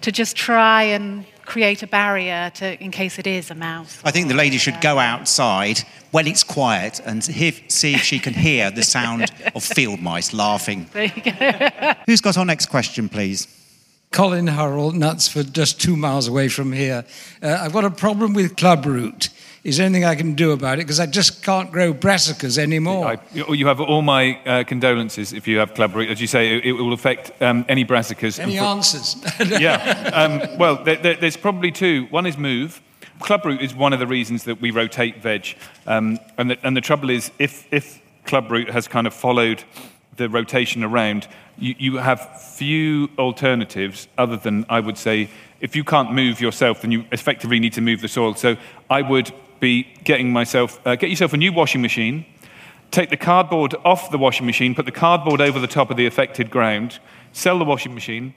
to 0.01 0.11
just 0.11 0.35
try 0.35 0.83
and 0.83 1.25
create 1.45 1.83
a 1.83 1.87
barrier 1.87 2.51
to, 2.55 2.81
in 2.83 2.91
case 2.91 3.19
it 3.19 3.27
is 3.27 3.51
a 3.51 3.55
mouse. 3.55 3.99
I 4.03 4.11
think 4.11 4.27
the 4.27 4.33
lady 4.33 4.57
should 4.57 4.79
go 4.81 4.99
outside 4.99 5.79
when 6.11 6.27
it's 6.27 6.43
quiet 6.43 7.01
and 7.05 7.23
hear, 7.23 7.53
see 7.67 7.95
if 7.95 8.01
she 8.01 8.19
can 8.19 8.33
hear 8.33 8.71
the 8.71 8.83
sound 8.83 9.31
of 9.55 9.63
field 9.63 10.01
mice 10.01 10.33
laughing. 10.33 10.87
There 10.93 11.05
you 11.05 11.21
go. 11.21 11.93
Who's 12.05 12.21
got 12.21 12.37
our 12.37 12.45
next 12.45 12.67
question, 12.67 13.09
please? 13.09 13.47
Colin 14.11 14.45
Hurrell, 14.45 14.91
Knutsford, 14.91 15.53
just 15.53 15.81
two 15.81 15.97
miles 15.97 16.27
away 16.27 16.47
from 16.47 16.71
here. 16.71 17.03
Uh, 17.41 17.57
I've 17.59 17.73
got 17.73 17.83
a 17.83 17.89
problem 17.89 18.33
with 18.33 18.55
clubroot. 18.55 19.29
Is 19.63 19.77
there 19.77 19.85
anything 19.85 20.03
I 20.03 20.15
can 20.15 20.33
do 20.33 20.51
about 20.51 20.79
it? 20.79 20.81
Because 20.81 20.99
I 20.99 21.05
just 21.05 21.41
can't 21.41 21.71
grow 21.71 21.93
brassicas 21.93 22.57
anymore. 22.57 23.07
I, 23.07 23.19
you 23.33 23.65
have 23.67 23.79
all 23.79 24.01
my 24.01 24.37
uh, 24.45 24.63
condolences 24.65 25.31
if 25.31 25.47
you 25.47 25.57
have 25.59 25.73
clubroot. 25.73 26.09
As 26.09 26.19
you 26.19 26.27
say, 26.27 26.57
it, 26.57 26.65
it 26.65 26.71
will 26.73 26.91
affect 26.91 27.41
um, 27.41 27.63
any 27.69 27.85
brassicas. 27.85 28.39
Any 28.39 28.59
answers? 28.59 29.15
yeah. 29.61 30.11
Um, 30.13 30.57
well, 30.57 30.83
there, 30.83 30.97
there, 30.97 31.15
there's 31.15 31.37
probably 31.37 31.71
two. 31.71 32.07
One 32.09 32.25
is 32.25 32.37
move. 32.37 32.81
Clubroot 33.19 33.61
is 33.61 33.73
one 33.73 33.93
of 33.93 33.99
the 33.99 34.07
reasons 34.07 34.43
that 34.43 34.59
we 34.59 34.69
rotate 34.71 35.21
veg. 35.21 35.55
Um, 35.87 36.19
and, 36.37 36.51
the, 36.51 36.57
and 36.65 36.75
the 36.75 36.81
trouble 36.81 37.09
is, 37.09 37.31
if, 37.39 37.71
if 37.71 38.01
clubroot 38.25 38.69
has 38.69 38.89
kind 38.89 39.07
of 39.07 39.13
followed 39.13 39.63
the 40.17 40.27
rotation 40.27 40.83
around, 40.83 41.29
you, 41.57 41.75
you 41.77 41.97
have 41.97 42.41
few 42.41 43.09
alternatives 43.17 44.09
other 44.17 44.35
than, 44.35 44.65
I 44.67 44.81
would 44.81 44.97
say, 44.97 45.29
if 45.61 45.73
you 45.73 45.85
can't 45.85 46.11
move 46.11 46.41
yourself, 46.41 46.81
then 46.81 46.91
you 46.91 47.05
effectively 47.13 47.59
need 47.59 47.71
to 47.73 47.81
move 47.81 48.01
the 48.01 48.09
soil. 48.09 48.35
So 48.35 48.57
I 48.89 49.01
would 49.01 49.31
be 49.63 49.87
getting 50.03 50.29
myself, 50.31 50.85
uh, 50.85 50.95
get 50.95 51.09
yourself 51.09 51.31
a 51.31 51.37
new 51.37 51.53
washing 51.53 51.81
machine, 51.81 52.25
take 52.91 53.09
the 53.09 53.17
cardboard 53.17 53.73
off 53.85 54.11
the 54.11 54.17
washing 54.17 54.45
machine, 54.45 54.75
put 54.75 54.85
the 54.85 54.91
cardboard 54.91 55.39
over 55.39 55.57
the 55.57 55.67
top 55.67 55.89
of 55.89 55.95
the 55.95 56.05
affected 56.05 56.51
ground, 56.51 56.99
sell 57.31 57.57
the 57.57 57.63
washing 57.63 57.93
machine, 57.93 58.33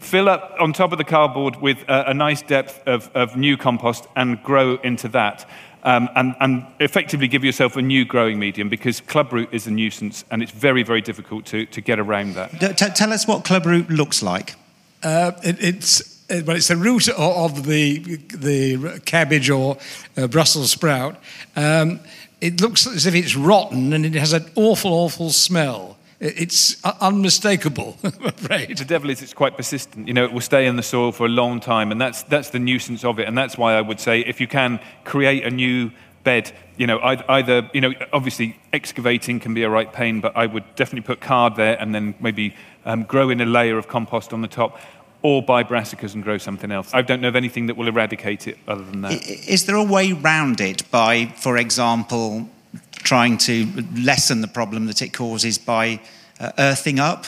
fill 0.00 0.28
up 0.28 0.56
on 0.58 0.72
top 0.72 0.90
of 0.90 0.98
the 0.98 1.04
cardboard 1.04 1.54
with 1.62 1.78
a, 1.88 2.10
a 2.10 2.14
nice 2.14 2.42
depth 2.42 2.82
of, 2.88 3.08
of, 3.14 3.36
new 3.36 3.56
compost 3.56 4.08
and 4.16 4.42
grow 4.42 4.74
into 4.82 5.06
that. 5.08 5.48
Um, 5.84 6.08
and, 6.16 6.34
and, 6.40 6.66
effectively 6.80 7.28
give 7.28 7.44
yourself 7.44 7.76
a 7.76 7.82
new 7.82 8.04
growing 8.04 8.38
medium 8.38 8.68
because 8.70 9.02
clubroot 9.02 9.52
is 9.52 9.66
a 9.66 9.70
nuisance 9.70 10.24
and 10.30 10.42
it's 10.42 10.50
very, 10.50 10.82
very 10.82 11.02
difficult 11.02 11.44
to, 11.46 11.66
to 11.66 11.80
get 11.80 11.98
around 12.00 12.34
that. 12.34 12.50
T- 12.78 12.86
tell 12.94 13.12
us 13.12 13.28
what 13.28 13.44
clubroot 13.44 13.90
looks 13.90 14.22
like. 14.22 14.54
Uh, 15.02 15.32
it, 15.44 15.62
it's 15.62 16.13
uh, 16.30 16.40
well, 16.46 16.56
it's 16.56 16.68
the 16.68 16.76
root 16.76 17.08
of 17.08 17.66
the, 17.66 17.98
the 18.34 19.00
cabbage 19.04 19.50
or 19.50 19.76
uh, 20.16 20.26
Brussels 20.26 20.70
sprout. 20.70 21.16
Um, 21.54 22.00
it 22.40 22.60
looks 22.60 22.86
as 22.86 23.06
if 23.06 23.14
it's 23.14 23.36
rotten 23.36 23.92
and 23.92 24.06
it 24.06 24.14
has 24.14 24.32
an 24.32 24.50
awful, 24.54 24.92
awful 24.92 25.30
smell. 25.30 25.98
It's 26.20 26.82
unmistakable, 27.00 27.98
I'm 28.04 28.26
afraid. 28.26 28.78
The 28.78 28.84
devil 28.84 29.10
is 29.10 29.20
it's 29.20 29.34
quite 29.34 29.56
persistent. 29.56 30.08
You 30.08 30.14
know, 30.14 30.24
it 30.24 30.32
will 30.32 30.40
stay 30.40 30.66
in 30.66 30.76
the 30.76 30.82
soil 30.82 31.12
for 31.12 31.26
a 31.26 31.28
long 31.28 31.60
time, 31.60 31.92
and 31.92 32.00
that's, 32.00 32.22
that's 32.22 32.50
the 32.50 32.58
nuisance 32.58 33.04
of 33.04 33.18
it. 33.18 33.28
And 33.28 33.36
that's 33.36 33.58
why 33.58 33.74
I 33.74 33.82
would 33.82 34.00
say 34.00 34.20
if 34.20 34.40
you 34.40 34.46
can 34.46 34.80
create 35.04 35.44
a 35.44 35.50
new 35.50 35.90
bed, 36.22 36.50
you 36.78 36.86
know, 36.86 36.98
either, 37.02 37.68
you 37.74 37.80
know, 37.82 37.92
obviously 38.12 38.56
excavating 38.72 39.38
can 39.38 39.52
be 39.52 39.64
a 39.64 39.68
right 39.68 39.92
pain, 39.92 40.20
but 40.20 40.34
I 40.36 40.46
would 40.46 40.64
definitely 40.76 41.06
put 41.06 41.20
card 41.20 41.56
there 41.56 41.78
and 41.78 41.94
then 41.94 42.14
maybe 42.18 42.54
um, 42.86 43.02
grow 43.02 43.28
in 43.28 43.40
a 43.42 43.46
layer 43.46 43.76
of 43.76 43.88
compost 43.88 44.32
on 44.32 44.40
the 44.40 44.48
top 44.48 44.78
or 45.24 45.42
buy 45.42 45.64
brassicas 45.64 46.12
and 46.12 46.22
grow 46.22 46.36
something 46.36 46.70
else. 46.70 46.92
I 46.92 47.00
don't 47.00 47.22
know 47.22 47.28
of 47.28 47.34
anything 47.34 47.66
that 47.66 47.78
will 47.78 47.88
eradicate 47.88 48.46
it 48.46 48.58
other 48.68 48.84
than 48.84 49.00
that. 49.00 49.26
Is 49.26 49.64
there 49.64 49.74
a 49.74 49.82
way 49.82 50.12
round 50.12 50.60
it 50.60 50.88
by, 50.90 51.32
for 51.36 51.56
example, 51.56 52.46
trying 52.92 53.38
to 53.38 53.66
lessen 53.96 54.42
the 54.42 54.48
problem 54.48 54.84
that 54.84 55.00
it 55.00 55.14
causes 55.14 55.56
by 55.56 56.00
uh, 56.38 56.52
earthing 56.58 57.00
up? 57.00 57.24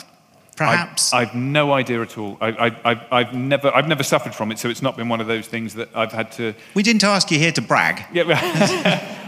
Perhaps 0.56 1.12
I, 1.12 1.24
have 1.24 1.34
no 1.34 1.72
idea 1.72 2.00
at 2.00 2.16
all. 2.16 2.38
I, 2.40 2.70
have 3.10 3.34
never, 3.34 3.74
I've 3.74 3.88
never 3.88 4.02
suffered 4.02 4.34
from 4.34 4.50
it, 4.50 4.58
so 4.58 4.68
it's 4.70 4.82
not 4.82 4.96
been 4.96 5.08
one 5.08 5.20
of 5.20 5.26
those 5.26 5.46
things 5.46 5.74
that 5.74 5.90
I've 5.94 6.12
had 6.12 6.32
to. 6.32 6.54
We 6.74 6.82
didn't 6.82 7.04
ask 7.04 7.30
you 7.30 7.38
here 7.38 7.52
to 7.52 7.62
brag. 7.62 8.04
Yeah, 8.12 8.24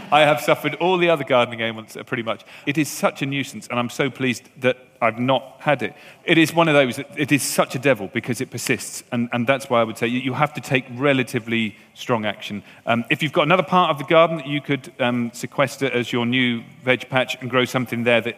I 0.11 0.21
have 0.21 0.41
suffered 0.41 0.75
all 0.75 0.97
the 0.97 1.09
other 1.09 1.23
gardening 1.23 1.59
ailments 1.59 1.95
uh, 1.95 2.03
pretty 2.03 2.23
much. 2.23 2.43
It 2.65 2.79
is 2.79 2.89
such 2.89 3.21
a 3.21 3.27
nuisance, 3.27 3.67
and 3.67 3.77
I'm 3.77 3.91
so 3.91 4.09
pleased 4.09 4.49
that 4.61 4.77
I've 5.01 5.19
not 5.19 5.57
had 5.59 5.83
it. 5.83 5.93
It 6.25 6.39
is 6.39 6.53
one 6.53 6.67
of 6.67 6.73
those, 6.73 6.99
it 7.15 7.31
is 7.31 7.43
such 7.43 7.75
a 7.75 7.79
devil 7.79 8.09
because 8.11 8.41
it 8.41 8.49
persists, 8.49 9.03
and, 9.11 9.29
and 9.31 9.45
that's 9.45 9.69
why 9.69 9.81
I 9.81 9.83
would 9.83 9.97
say 9.97 10.07
you, 10.07 10.33
have 10.33 10.53
to 10.55 10.61
take 10.61 10.85
relatively 10.93 11.75
strong 11.93 12.25
action. 12.25 12.63
Um, 12.85 13.05
if 13.09 13.21
you've 13.21 13.33
got 13.33 13.43
another 13.43 13.63
part 13.63 13.91
of 13.91 13.97
the 13.97 14.03
garden 14.05 14.37
that 14.37 14.47
you 14.47 14.61
could 14.61 14.91
um, 14.99 15.31
sequester 15.33 15.91
as 15.91 16.11
your 16.11 16.25
new 16.25 16.63
veg 16.83 17.07
patch 17.09 17.37
and 17.39 17.49
grow 17.49 17.65
something 17.65 18.03
there 18.03 18.21
that 18.21 18.37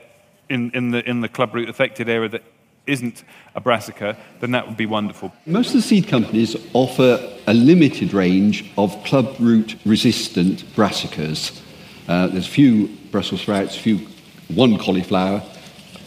in, 0.50 0.72
in, 0.72 0.92
the, 0.92 1.08
in 1.10 1.22
the 1.22 1.30
clubroot 1.30 1.70
affected 1.70 2.10
area 2.10 2.30
that 2.30 2.44
isn't 2.88 3.24
a 3.56 3.62
brassica, 3.62 4.18
then 4.40 4.52
that 4.52 4.68
would 4.68 4.78
be 4.78 4.86
wonderful. 4.86 5.32
Most 5.46 5.70
of 5.70 5.76
the 5.76 5.82
seed 5.82 6.08
companies 6.08 6.56
offer 6.74 7.20
a 7.48 7.54
limited 7.54 8.14
range 8.14 8.72
of 8.78 8.92
clubroot 9.04 9.78
resistant 9.86 10.64
brassicas. 10.76 11.62
Uh, 12.08 12.28
there's 12.28 12.48
a 12.48 12.50
few 12.50 12.88
Brussels 13.12 13.42
sprouts, 13.42 13.76
few, 13.76 14.08
one 14.50 14.78
cauliflower, 14.78 15.42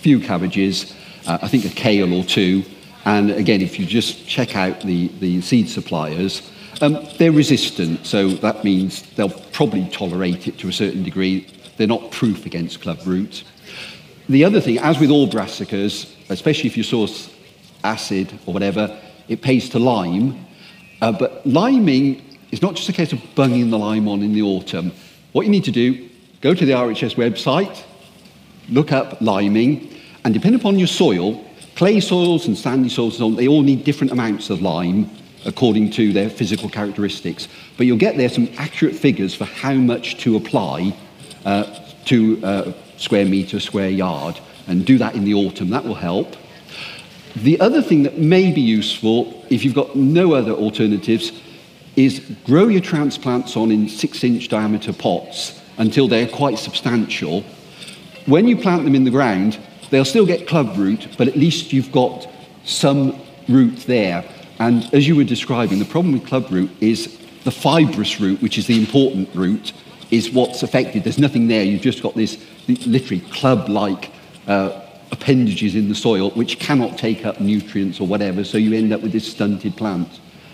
few 0.00 0.20
cabbages, 0.20 0.94
uh, 1.26 1.38
I 1.40 1.48
think 1.48 1.64
a 1.64 1.70
kale 1.70 2.12
or 2.12 2.24
two. 2.24 2.64
And 3.04 3.30
again, 3.30 3.60
if 3.60 3.78
you 3.78 3.86
just 3.86 4.26
check 4.26 4.56
out 4.56 4.80
the, 4.80 5.08
the 5.20 5.40
seed 5.42 5.68
suppliers, 5.68 6.50
um, 6.80 7.06
they're 7.18 7.32
resistant, 7.32 8.06
so 8.06 8.28
that 8.28 8.64
means 8.64 9.02
they'll 9.14 9.30
probably 9.30 9.86
tolerate 9.90 10.48
it 10.48 10.58
to 10.58 10.68
a 10.68 10.72
certain 10.72 11.02
degree. 11.02 11.46
They're 11.76 11.86
not 11.86 12.10
proof 12.10 12.46
against 12.46 12.80
club 12.80 12.98
clubroot. 12.98 13.44
The 14.28 14.44
other 14.44 14.60
thing, 14.60 14.78
as 14.78 14.98
with 14.98 15.10
all 15.10 15.28
brassicas, 15.28 16.10
especially 16.30 16.68
if 16.68 16.76
you 16.76 16.82
source 16.82 17.30
acid 17.82 18.32
or 18.46 18.54
whatever, 18.54 18.98
it 19.28 19.42
pays 19.42 19.68
to 19.70 19.78
lime. 19.78 20.46
Uh, 21.02 21.12
but 21.12 21.46
liming 21.46 22.22
is 22.50 22.62
not 22.62 22.74
just 22.74 22.88
a 22.88 22.92
case 22.92 23.12
of 23.12 23.20
bunging 23.34 23.70
the 23.70 23.78
lime 23.78 24.08
on 24.08 24.22
in 24.22 24.32
the 24.32 24.42
autumn. 24.42 24.92
What 25.32 25.44
you 25.44 25.50
need 25.50 25.64
to 25.64 25.70
do, 25.70 26.08
go 26.40 26.54
to 26.54 26.64
the 26.64 26.72
RHS 26.72 27.16
website, 27.16 27.82
look 28.70 28.92
up 28.92 29.20
liming, 29.20 29.90
and 30.24 30.32
depending 30.32 30.58
upon 30.58 30.78
your 30.78 30.88
soil, 30.88 31.44
clay 31.76 32.00
soils 32.00 32.46
and 32.46 32.56
sandy 32.56 32.88
soils, 32.88 33.14
and 33.14 33.18
so 33.18 33.26
on, 33.26 33.36
they 33.36 33.48
all 33.48 33.62
need 33.62 33.84
different 33.84 34.12
amounts 34.12 34.48
of 34.48 34.62
lime 34.62 35.10
according 35.44 35.90
to 35.90 36.14
their 36.14 36.30
physical 36.30 36.70
characteristics. 36.70 37.48
But 37.76 37.84
you'll 37.84 37.98
get 37.98 38.16
there 38.16 38.30
some 38.30 38.48
accurate 38.56 38.94
figures 38.94 39.34
for 39.34 39.44
how 39.44 39.74
much 39.74 40.16
to 40.18 40.36
apply 40.36 40.96
uh, 41.44 41.64
to 42.06 42.42
uh, 42.42 42.72
square 43.04 43.26
metre, 43.26 43.60
square 43.60 43.90
yard, 43.90 44.40
and 44.66 44.84
do 44.84 44.98
that 44.98 45.14
in 45.14 45.24
the 45.24 45.34
autumn. 45.34 45.70
That 45.70 45.84
will 45.84 45.94
help. 45.94 46.36
The 47.36 47.60
other 47.60 47.82
thing 47.82 48.04
that 48.04 48.18
may 48.18 48.50
be 48.52 48.60
useful, 48.60 49.44
if 49.50 49.64
you've 49.64 49.74
got 49.74 49.94
no 49.94 50.34
other 50.34 50.52
alternatives, 50.52 51.32
is 51.96 52.20
grow 52.44 52.68
your 52.68 52.80
transplants 52.80 53.56
on 53.56 53.70
in 53.70 53.88
six 53.88 54.24
inch 54.24 54.48
diameter 54.48 54.92
pots 54.92 55.60
until 55.78 56.08
they're 56.08 56.28
quite 56.28 56.58
substantial. 56.58 57.42
When 58.26 58.48
you 58.48 58.56
plant 58.56 58.84
them 58.84 58.94
in 58.94 59.04
the 59.04 59.10
ground, 59.10 59.58
they'll 59.90 60.04
still 60.04 60.26
get 60.26 60.46
club 60.46 60.76
root, 60.76 61.08
but 61.18 61.28
at 61.28 61.36
least 61.36 61.72
you've 61.72 61.92
got 61.92 62.26
some 62.64 63.20
root 63.48 63.76
there. 63.86 64.24
And 64.58 64.88
as 64.94 65.06
you 65.06 65.16
were 65.16 65.24
describing, 65.24 65.78
the 65.78 65.84
problem 65.84 66.14
with 66.14 66.26
club 66.26 66.50
root 66.50 66.70
is 66.80 67.18
the 67.44 67.50
fibrous 67.50 68.20
root, 68.20 68.40
which 68.40 68.56
is 68.56 68.66
the 68.66 68.78
important 68.78 69.28
root, 69.34 69.72
is 70.10 70.30
what's 70.30 70.62
affected. 70.62 71.04
There's 71.04 71.18
nothing 71.18 71.48
there. 71.48 71.64
You've 71.64 71.82
just 71.82 72.02
got 72.02 72.14
this 72.14 72.38
literally 72.68 73.20
club-like 73.30 74.10
uh, 74.46 74.80
appendages 75.10 75.74
in 75.74 75.88
the 75.88 75.94
soil 75.94 76.30
which 76.30 76.58
cannot 76.58 76.98
take 76.98 77.24
up 77.24 77.40
nutrients 77.40 78.00
or 78.00 78.06
whatever, 78.06 78.44
so 78.44 78.58
you 78.58 78.74
end 78.74 78.92
up 78.92 79.00
with 79.00 79.12
this 79.12 79.30
stunted 79.30 79.76
plant. 79.76 80.08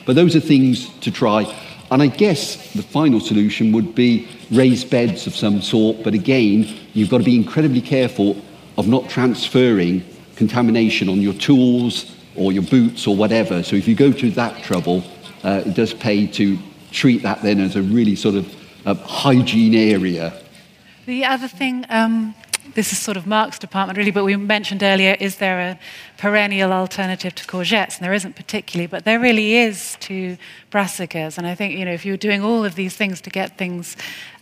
But 0.07 0.17
those 0.17 0.35
are 0.37 0.41
things 0.41 0.89
to 1.01 1.11
try. 1.11 1.45
And 1.91 2.03
I 2.03 2.07
guess 2.07 2.73
the 2.73 2.83
final 2.83 3.21
solution 3.21 3.73
would 3.73 3.95
be 3.95 4.29
raised 4.51 4.91
beds 4.91 5.27
of 5.27 5.35
some 5.35 5.61
sort, 5.61 6.05
but 6.05 6.15
again, 6.15 6.67
you've 6.95 7.11
got 7.11 7.19
to 7.19 7.25
be 7.25 7.37
incredibly 7.37 7.81
careful 7.81 8.37
of 8.79 8.87
not 8.87 9.09
transferring 9.11 10.05
contamination 10.37 11.09
on 11.09 11.21
your 11.21 11.35
tools 11.35 12.15
or 12.37 12.53
your 12.53 12.63
boots 12.63 13.07
or 13.07 13.17
whatever. 13.17 13.63
So 13.63 13.77
if 13.77 13.89
you 13.89 13.95
go 13.95 14.13
to 14.13 14.31
that 14.33 14.63
trouble, 14.63 15.03
uh, 15.43 15.63
it 15.67 15.75
does 15.75 15.93
pay 15.93 16.27
to 16.29 16.59
treat 16.93 17.23
that 17.23 17.43
then 17.43 17.61
as 17.61 17.77
a 17.77 17.83
really 17.83 18.17
sort 18.17 18.37
of 18.37 18.57
uh, 18.87 18.95
hygiene 18.95 19.75
area. 19.75 20.33
The 21.07 21.25
other 21.25 21.49
thing, 21.49 21.87
um, 21.89 22.35
this 22.75 22.93
is 22.93 22.99
sort 22.99 23.17
of 23.17 23.27
Mark's 23.27 23.59
department 23.59 23.97
really, 23.97 24.11
but 24.11 24.25
we 24.25 24.37
mentioned 24.37 24.83
earlier, 24.83 25.17
is 25.19 25.37
there 25.37 25.59
a 25.61 25.79
perennial 26.19 26.73
alternative 26.73 27.35
to 27.37 27.47
courgettes? 27.47 27.97
And 27.97 28.05
there 28.05 28.13
isn't 28.13 28.37
particularly, 28.37 28.87
but 28.87 29.05
there 29.05 29.19
really 29.19 29.57
is 29.57 29.97
to 30.01 30.37
brassicas. 30.71 31.39
And 31.39 31.47
I 31.47 31.55
think, 31.55 31.79
you 31.79 31.85
know, 31.85 31.93
if 31.93 32.05
you're 32.05 32.19
doing 32.19 32.43
all 32.43 32.65
of 32.65 32.75
these 32.75 32.97
things 32.97 33.21
to 33.23 33.31
get 33.31 33.57
things, 33.57 33.97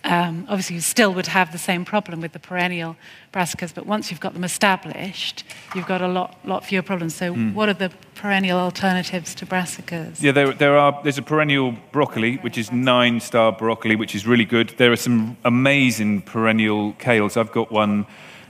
um, 0.08 0.46
obviously 0.48 0.76
you 0.76 0.82
still 0.82 1.12
would 1.14 1.26
have 1.26 1.52
the 1.52 1.58
same 1.58 1.84
problem 1.84 2.20
with 2.20 2.32
the 2.32 2.38
perennial 2.38 2.96
brassicas, 3.32 3.74
but 3.74 3.86
once 3.86 4.10
you've 4.10 4.20
got 4.20 4.32
them 4.32 4.44
established, 4.44 5.44
you've 5.74 5.86
got 5.86 6.00
a 6.00 6.08
lot, 6.08 6.38
lot 6.44 6.64
fewer 6.64 6.82
problems. 6.82 7.14
So 7.14 7.34
mm. 7.34 7.52
what 7.52 7.68
are 7.68 7.74
the 7.74 7.92
perennial 8.14 8.58
alternatives 8.58 9.34
to 9.36 9.46
brassicas? 9.46 10.22
Yeah, 10.22 10.32
there, 10.32 10.52
there 10.52 10.78
are, 10.78 10.98
there's 11.02 11.18
a 11.18 11.22
perennial 11.22 11.74
broccoli, 11.92 12.36
which 12.38 12.56
is 12.56 12.72
nine-star 12.72 13.52
broccoli, 13.52 13.96
which 13.96 14.14
is 14.14 14.26
really 14.26 14.46
good. 14.46 14.70
There 14.78 14.90
are 14.90 14.96
some 14.96 15.36
amazing 15.44 16.22
perennial 16.22 16.94
kales. 16.94 17.36
I've 17.36 17.52
got 17.52 17.70
one 17.70 18.06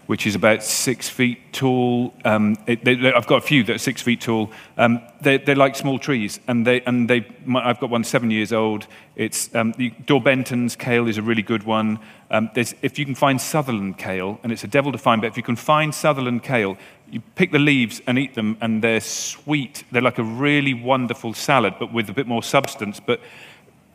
which 0.08 0.26
is 0.26 0.34
about 0.34 0.62
six 0.62 1.06
feet 1.06 1.52
tall. 1.52 2.14
Um, 2.24 2.56
it, 2.66 2.82
they, 2.82 2.94
they, 2.94 3.12
I've 3.12 3.26
got 3.26 3.44
a 3.44 3.46
few 3.46 3.62
that 3.64 3.76
are 3.76 3.78
six 3.78 4.00
feet 4.00 4.22
tall. 4.22 4.50
Um, 4.78 5.02
they, 5.20 5.38
are 5.46 5.54
like 5.54 5.76
small 5.76 5.98
trees, 5.98 6.40
and 6.48 6.66
they 6.66 6.80
and 6.80 7.10
they. 7.10 7.26
My, 7.44 7.68
I've 7.68 7.78
got 7.78 7.90
one 7.90 8.04
seven 8.04 8.30
years 8.30 8.50
old. 8.50 8.86
It's 9.16 9.54
um, 9.54 9.72
the 9.72 9.90
Daubenton's 10.06 10.76
kale 10.76 11.08
is 11.08 11.18
a 11.18 11.22
really 11.22 11.42
good 11.42 11.64
one. 11.64 11.98
Um, 12.30 12.50
if 12.54 12.98
you 12.98 13.04
can 13.04 13.14
find 13.14 13.38
Sutherland 13.38 13.98
kale, 13.98 14.40
and 14.42 14.50
it's 14.50 14.64
a 14.64 14.68
devil 14.68 14.92
to 14.92 14.98
find, 14.98 15.20
but 15.20 15.26
if 15.26 15.36
you 15.36 15.42
can 15.42 15.56
find 15.56 15.94
Sutherland 15.94 16.42
kale, 16.42 16.78
you 17.10 17.20
pick 17.34 17.52
the 17.52 17.58
leaves 17.58 18.00
and 18.06 18.18
eat 18.18 18.34
them, 18.34 18.56
and 18.62 18.82
they're 18.82 19.00
sweet. 19.00 19.84
They're 19.92 20.00
like 20.00 20.18
a 20.18 20.24
really 20.24 20.72
wonderful 20.72 21.34
salad, 21.34 21.74
but 21.78 21.92
with 21.92 22.08
a 22.08 22.14
bit 22.14 22.26
more 22.26 22.42
substance. 22.42 22.98
But 22.98 23.20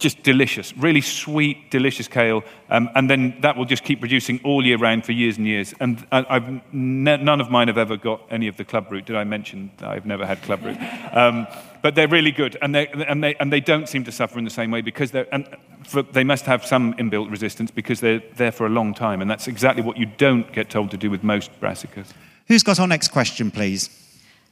just 0.03 0.21
delicious, 0.21 0.75
really 0.77 0.99
sweet, 0.99 1.71
delicious 1.71 2.09
kale. 2.09 2.43
Um, 2.69 2.89
and 2.93 3.09
then 3.09 3.37
that 3.39 3.55
will 3.55 3.65
just 3.65 3.85
keep 3.85 4.01
producing 4.01 4.41
all 4.43 4.63
year 4.65 4.77
round 4.77 5.05
for 5.05 5.13
years 5.13 5.37
and 5.37 5.47
years. 5.47 5.73
And 5.79 6.05
I've 6.11 6.73
none 6.73 7.39
of 7.39 7.49
mine 7.49 7.69
have 7.69 7.77
ever 7.77 7.95
got 7.95 8.21
any 8.29 8.49
of 8.49 8.57
the 8.57 8.65
club 8.65 8.91
root. 8.91 9.05
Did 9.05 9.15
I 9.15 9.23
mention 9.23 9.71
I've 9.79 10.05
never 10.05 10.25
had 10.25 10.41
club 10.43 10.63
root? 10.63 10.77
Um, 11.13 11.47
but 11.83 11.93
they're 11.93 12.07
really 12.07 12.31
good, 12.31 12.57
and 12.61 12.73
they, 12.73 12.87
and, 12.87 13.23
they, 13.23 13.35
and 13.35 13.53
they 13.53 13.59
don't 13.59 13.87
seem 13.87 14.03
to 14.05 14.11
suffer 14.11 14.39
in 14.39 14.45
the 14.45 14.49
same 14.49 14.71
way 14.71 14.81
because 14.81 15.11
they're, 15.11 15.27
and 15.31 15.45
for, 15.85 16.01
they 16.01 16.23
must 16.23 16.45
have 16.45 16.65
some 16.65 16.95
inbuilt 16.95 17.29
resistance 17.29 17.69
because 17.69 17.99
they're 17.99 18.23
there 18.35 18.51
for 18.51 18.65
a 18.65 18.69
long 18.69 18.95
time. 18.95 19.21
And 19.21 19.29
that's 19.29 19.47
exactly 19.47 19.83
what 19.83 19.97
you 19.97 20.07
don't 20.07 20.51
get 20.53 20.71
told 20.71 20.89
to 20.91 20.97
do 20.97 21.11
with 21.11 21.23
most 21.23 21.51
brassicas. 21.61 22.07
Who's 22.47 22.63
got 22.63 22.79
our 22.79 22.87
next 22.87 23.09
question, 23.09 23.51
please? 23.51 23.89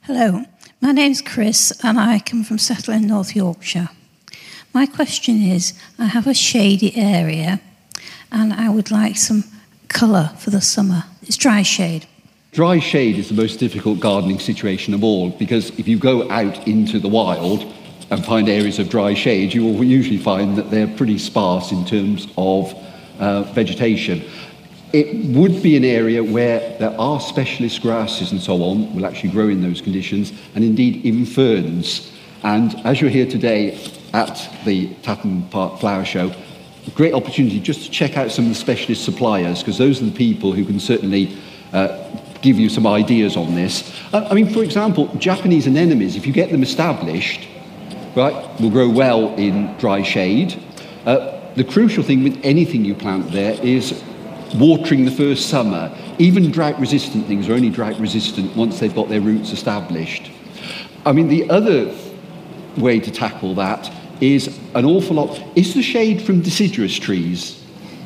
Hello, 0.02 0.44
my 0.82 0.92
name's 0.92 1.22
Chris, 1.22 1.74
and 1.84 2.00
I 2.00 2.20
come 2.20 2.44
from 2.44 2.60
Settle 2.60 2.94
in 2.94 3.08
North 3.08 3.36
Yorkshire. 3.36 3.90
My 4.74 4.86
question 4.86 5.42
is 5.42 5.74
I 6.00 6.06
have 6.06 6.28
a 6.28 6.34
shady 6.34 6.96
area 6.96 7.60
and 8.32 8.54
I 8.54 8.70
would 8.70 8.90
like 8.90 9.18
some 9.18 9.44
colour 9.90 10.32
for 10.38 10.50
the 10.50 10.62
summer. 10.62 11.04
It's 11.24 11.36
dry 11.36 11.62
shade. 11.62 12.08
Dry 12.54 12.80
shade 12.80 13.18
is 13.18 13.28
the 13.28 13.36
most 13.36 13.60
difficult 13.60 14.00
gardening 14.00 14.40
situation 14.40 14.94
of 14.94 15.04
all 15.04 15.32
because 15.32 15.78
if 15.78 15.90
you 15.90 15.98
go 15.98 16.30
out 16.32 16.68
into 16.68 17.00
the 17.00 17.10
wild 17.10 17.66
and 18.10 18.26
find 18.26 18.48
areas 18.48 18.80
of 18.80 18.90
dry 18.90 19.14
shade, 19.14 19.54
you 19.54 19.66
will 19.66 19.84
usually 19.84 20.18
find 20.18 20.58
that 20.58 20.72
they're 20.72 20.96
pretty 20.96 21.18
sparse 21.18 21.74
in 21.74 21.86
terms 21.86 22.28
of 22.38 22.74
uh, 23.20 23.44
vegetation. 23.54 24.24
It 24.94 25.36
would 25.36 25.62
be 25.62 25.76
an 25.76 25.86
area 25.86 26.24
where 26.24 26.78
there 26.78 26.98
are 27.00 27.20
specialist 27.20 27.82
grasses 27.82 28.32
and 28.32 28.42
so 28.42 28.62
on 28.64 28.94
will 28.96 29.06
actually 29.06 29.30
grow 29.30 29.48
in 29.48 29.62
those 29.62 29.80
conditions, 29.80 30.34
and 30.56 30.64
indeed 30.66 31.06
even 31.06 31.26
ferns. 31.26 32.12
And 32.44 32.76
as 32.86 33.00
you're 33.00 33.10
here 33.10 33.28
today, 33.28 33.80
at 34.14 34.50
the 34.66 34.94
Tatton 35.04 35.44
Park 35.50 35.80
Flower 35.80 36.06
Show, 36.06 36.34
a 36.88 36.92
great 36.92 37.14
opportunity 37.14 37.60
just 37.60 37.84
to 37.86 37.92
check 37.92 38.18
out 38.18 38.32
some 38.32 38.46
of 38.46 38.50
the 38.50 38.56
specialist 38.56 39.06
suppliers, 39.06 39.60
because 39.60 39.78
those 39.78 40.02
are 40.02 40.06
the 40.06 40.12
people 40.12 40.52
who 40.52 40.66
can 40.66 40.80
certainly 40.80 41.38
uh, 41.74 42.10
give 42.42 42.58
you 42.58 42.70
some 42.70 42.88
ideas 42.88 43.38
on 43.38 43.56
this. 43.56 43.96
Uh, 44.12 44.28
I 44.30 44.34
mean, 44.34 44.50
for 44.50 44.64
example, 44.64 45.08
Japanese 45.18 45.68
anemones, 45.68 46.16
if 46.16 46.26
you 46.26 46.34
get 46.34 46.50
them 46.52 46.64
established, 46.64 47.48
right, 48.16 48.60
will 48.60 48.72
grow 48.72 48.90
well 48.90 49.36
in 49.36 49.76
dry 49.78 50.02
shade. 50.02 50.62
Uh, 51.06 51.40
the 51.56 51.64
crucial 51.64 52.04
thing 52.04 52.24
with 52.24 52.40
anything 52.44 52.84
you 52.84 52.96
plant 52.96 53.32
there 53.32 53.54
is 53.64 54.04
watering 54.56 55.06
the 55.06 55.12
first 55.12 55.50
summer. 55.50 55.96
Even 56.18 56.52
drought-resistant 56.52 57.26
things 57.28 57.48
are 57.48 57.54
only 57.54 57.70
drought-resistant 57.70 58.56
once 58.56 58.80
they've 58.80 58.94
got 58.94 59.08
their 59.08 59.22
roots 59.22 59.52
established. 59.52 60.32
I 61.06 61.12
mean, 61.14 61.28
the 61.28 61.50
other 61.50 61.96
way 62.78 63.00
to 63.00 63.12
tackle 63.12 63.56
that 63.56 63.92
is 64.22 64.60
an 64.76 64.86
awful 64.86 65.16
lot. 65.16 65.42
Is 65.56 65.74
the 65.74 65.82
shade 65.82 66.22
from 66.22 66.42
deciduous 66.42 66.98
trees? 66.98 67.62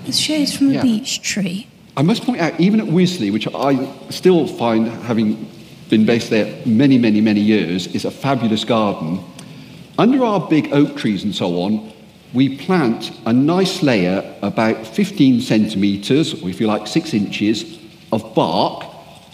The 0.06 0.14
shade 0.14 0.50
from 0.50 0.72
yeah. 0.72 0.80
a 0.80 0.84
beech 0.84 1.22
tree. 1.22 1.68
I 1.98 2.02
must 2.02 2.24
point 2.24 2.42
out, 2.42 2.60
even 2.60 2.80
at 2.80 2.88
Wisley, 2.88 3.32
which 3.32 3.48
I 3.54 3.94
still 4.10 4.48
find, 4.48 4.88
having 4.88 5.50
been 5.90 6.06
based 6.06 6.30
there 6.30 6.62
many, 6.66 6.98
many, 6.98 7.22
many 7.22 7.42
years, 7.42 7.88
is 7.88 8.06
a 8.06 8.12
fabulous 8.12 8.64
garden. 8.64 9.24
Under 9.98 10.24
our 10.24 10.46
big 10.50 10.74
oak 10.74 10.98
trees 10.98 11.24
and 11.24 11.34
so 11.34 11.62
on, 11.62 11.94
we 12.34 12.58
plant 12.58 13.12
a 13.26 13.32
nice 13.32 13.82
layer, 13.82 14.36
about 14.42 14.86
15 14.86 15.42
centimetres, 15.42 16.42
or 16.42 16.50
if 16.50 16.60
you 16.60 16.68
like, 16.68 16.86
six 16.86 17.14
inches, 17.14 17.80
of 18.12 18.36
bark 18.36 18.86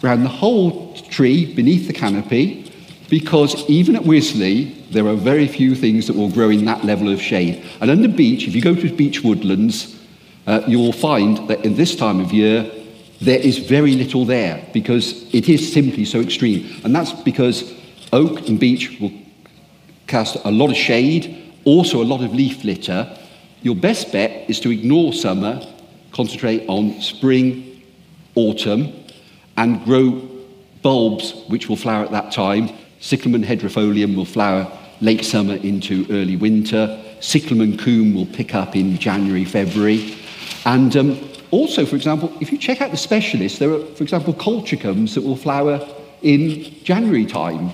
around 0.04 0.24
the 0.24 0.30
whole 0.30 0.94
tree 1.10 1.52
beneath 1.54 1.88
the 1.88 1.94
canopy, 1.94 2.72
because 3.10 3.68
even 3.70 3.96
at 3.96 4.04
Wisley, 4.04 4.81
there 4.92 5.08
are 5.08 5.16
very 5.16 5.48
few 5.48 5.76
things 5.76 6.08
that 6.08 6.16
will 6.16 6.30
grow 6.30 6.50
in 6.50 6.66
that 6.66 6.84
level 6.84 7.10
of 7.10 7.22
shade. 7.22 7.64
And 7.80 7.90
under 7.90 8.08
beech, 8.08 8.48
if 8.48 8.56
you 8.56 8.62
go 8.62 8.76
to 8.76 8.94
beech 8.94 9.24
woodlands, 9.24 9.98
uh, 10.48 10.62
you 10.68 10.80
will 10.80 10.94
find 10.94 11.48
that 11.48 11.64
in 11.66 11.76
this 11.76 11.96
time 11.96 12.20
of 12.20 12.34
year, 12.34 12.70
there 13.22 13.40
is 13.40 13.60
very 13.60 13.94
little 13.94 14.26
there 14.26 14.66
because 14.74 15.34
it 15.34 15.48
is 15.48 15.72
simply 15.72 16.06
so 16.06 16.20
extreme. 16.20 16.82
And 16.84 16.96
that's 16.96 17.14
because 17.14 17.74
oak 18.12 18.48
and 18.50 18.60
beech 18.60 19.00
will 19.00 19.14
cast 20.08 20.38
a 20.44 20.52
lot 20.52 20.72
of 20.72 20.76
shade, 20.76 21.54
also 21.64 22.02
a 22.02 22.06
lot 22.06 22.24
of 22.24 22.34
leaf 22.34 22.64
litter. 22.64 23.18
Your 23.62 23.76
best 23.76 24.12
bet 24.12 24.50
is 24.50 24.60
to 24.62 24.72
ignore 24.72 25.14
summer, 25.14 25.66
concentrate 26.12 26.66
on 26.68 27.00
spring, 27.00 27.84
autumn, 28.36 28.92
and 29.56 29.84
grow 29.86 30.28
bulbs 30.82 31.44
which 31.48 31.70
will 31.70 31.76
flower 31.76 32.04
at 32.04 32.12
that 32.12 32.32
time. 32.32 32.70
Cyclamen 33.00 33.44
hederifolium 33.44 34.16
will 34.16 34.26
flower 34.26 34.72
late 35.02 35.26
summer 35.26 35.56
into 35.56 36.06
early 36.10 36.36
winter. 36.36 37.04
Cyclamen 37.20 37.78
coum 37.78 38.14
will 38.14 38.26
pick 38.28 38.56
up 38.56 38.76
in 38.76 38.98
January, 38.98 39.46
February. 39.46 40.16
And 40.66 40.96
um, 40.96 41.30
also, 41.52 41.86
for 41.86 41.96
example, 41.96 42.32
if 42.40 42.52
you 42.52 42.58
check 42.58 42.82
out 42.82 42.92
the 42.92 42.98
specialists, 42.98 43.60
there 43.60 43.72
are, 43.72 43.86
for 43.96 44.04
example, 44.04 44.34
colchicums 44.34 45.16
that 45.16 45.22
will 45.22 45.36
flower 45.36 45.86
in 46.22 46.74
January 46.84 47.26
time. 47.26 47.72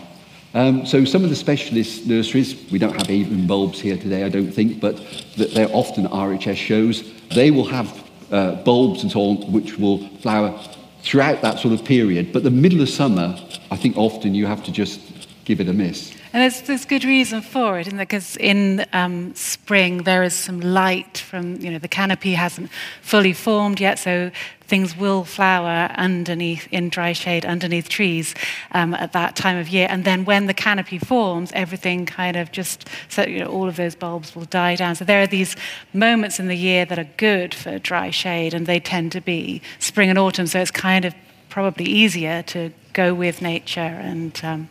Um, 0.54 0.86
so 0.86 1.06
some 1.06 1.24
of 1.24 1.30
the 1.30 1.36
specialist 1.36 2.08
nurseries, 2.08 2.72
we 2.72 2.80
don't 2.80 2.96
have 2.96 3.12
even 3.12 3.46
bulbs 3.46 3.80
here 3.80 3.98
today, 3.98 4.24
I 4.24 4.30
don't 4.30 4.52
think, 4.52 4.80
but 4.80 4.98
they're 5.36 5.70
often 5.72 6.08
RHS 6.08 6.56
shows. 6.56 7.04
They 7.30 7.52
will 7.52 7.68
have 7.68 8.04
uh, 8.32 8.56
bulbs 8.64 9.04
and 9.04 9.12
so 9.12 9.22
on 9.22 9.52
which 9.52 9.78
will 9.78 10.08
flower 10.20 10.58
throughout 11.02 11.42
that 11.42 11.60
sort 11.60 11.74
of 11.74 11.86
period. 11.86 12.34
But 12.34 12.44
the 12.44 12.52
middle 12.52 12.82
of 12.82 12.90
summer, 12.90 13.38
I 13.70 13.76
think 13.76 13.98
often 13.98 14.34
you 14.34 14.48
have 14.48 14.64
to 14.64 14.72
just 14.72 15.00
give 15.46 15.62
it 15.62 15.70
a 15.70 15.74
miss. 15.74 16.17
And 16.38 16.44
there's, 16.44 16.62
there's 16.62 16.86
good 16.86 17.04
reason 17.04 17.42
for 17.42 17.80
it, 17.80 17.90
because 17.98 18.38
in 18.38 18.86
um, 18.94 19.34
spring 19.34 20.04
there 20.04 20.22
is 20.22 20.36
some 20.36 20.60
light 20.60 21.18
from, 21.18 21.56
you 21.56 21.72
know, 21.72 21.80
the 21.80 21.88
canopy 21.88 22.34
hasn't 22.34 22.70
fully 23.02 23.34
formed 23.34 23.80
yet, 23.80 23.98
so 23.98 24.30
things 24.62 24.96
will 24.96 25.24
flower 25.24 25.90
underneath, 25.96 26.68
in 26.72 26.90
dry 26.90 27.14
shade, 27.14 27.44
underneath 27.44 27.90
trees 27.90 28.36
um, 28.74 28.94
at 28.94 29.14
that 29.14 29.36
time 29.36 29.58
of 29.58 29.68
year. 29.70 29.88
And 29.90 30.06
then 30.06 30.26
when 30.26 30.46
the 30.46 30.54
canopy 30.54 31.00
forms, 31.00 31.52
everything 31.56 32.06
kind 32.06 32.38
of 32.38 32.52
just, 32.52 32.88
so, 33.10 33.24
you 33.24 33.40
know, 33.40 33.48
all 33.48 33.68
of 33.68 33.76
those 33.76 33.96
bulbs 33.96 34.36
will 34.36 34.46
die 34.46 34.76
down. 34.76 34.94
So 34.94 35.06
there 35.06 35.24
are 35.24 35.28
these 35.28 35.56
moments 35.92 36.40
in 36.40 36.50
the 36.50 36.56
year 36.56 36.86
that 36.86 37.00
are 37.00 37.10
good 37.18 37.56
for 37.56 37.80
dry 37.80 38.12
shade, 38.12 38.54
and 38.54 38.68
they 38.68 38.80
tend 38.80 39.12
to 39.14 39.22
be 39.22 39.64
spring 39.80 40.12
and 40.12 40.20
autumn, 40.20 40.46
so 40.46 40.60
it's 40.60 40.70
kind 40.70 41.04
of 41.04 41.16
probably 41.50 41.86
easier 41.86 42.44
to 42.44 42.72
go 42.94 43.16
with 43.16 43.42
nature 43.42 43.80
and 43.80 44.40
um, 44.44 44.70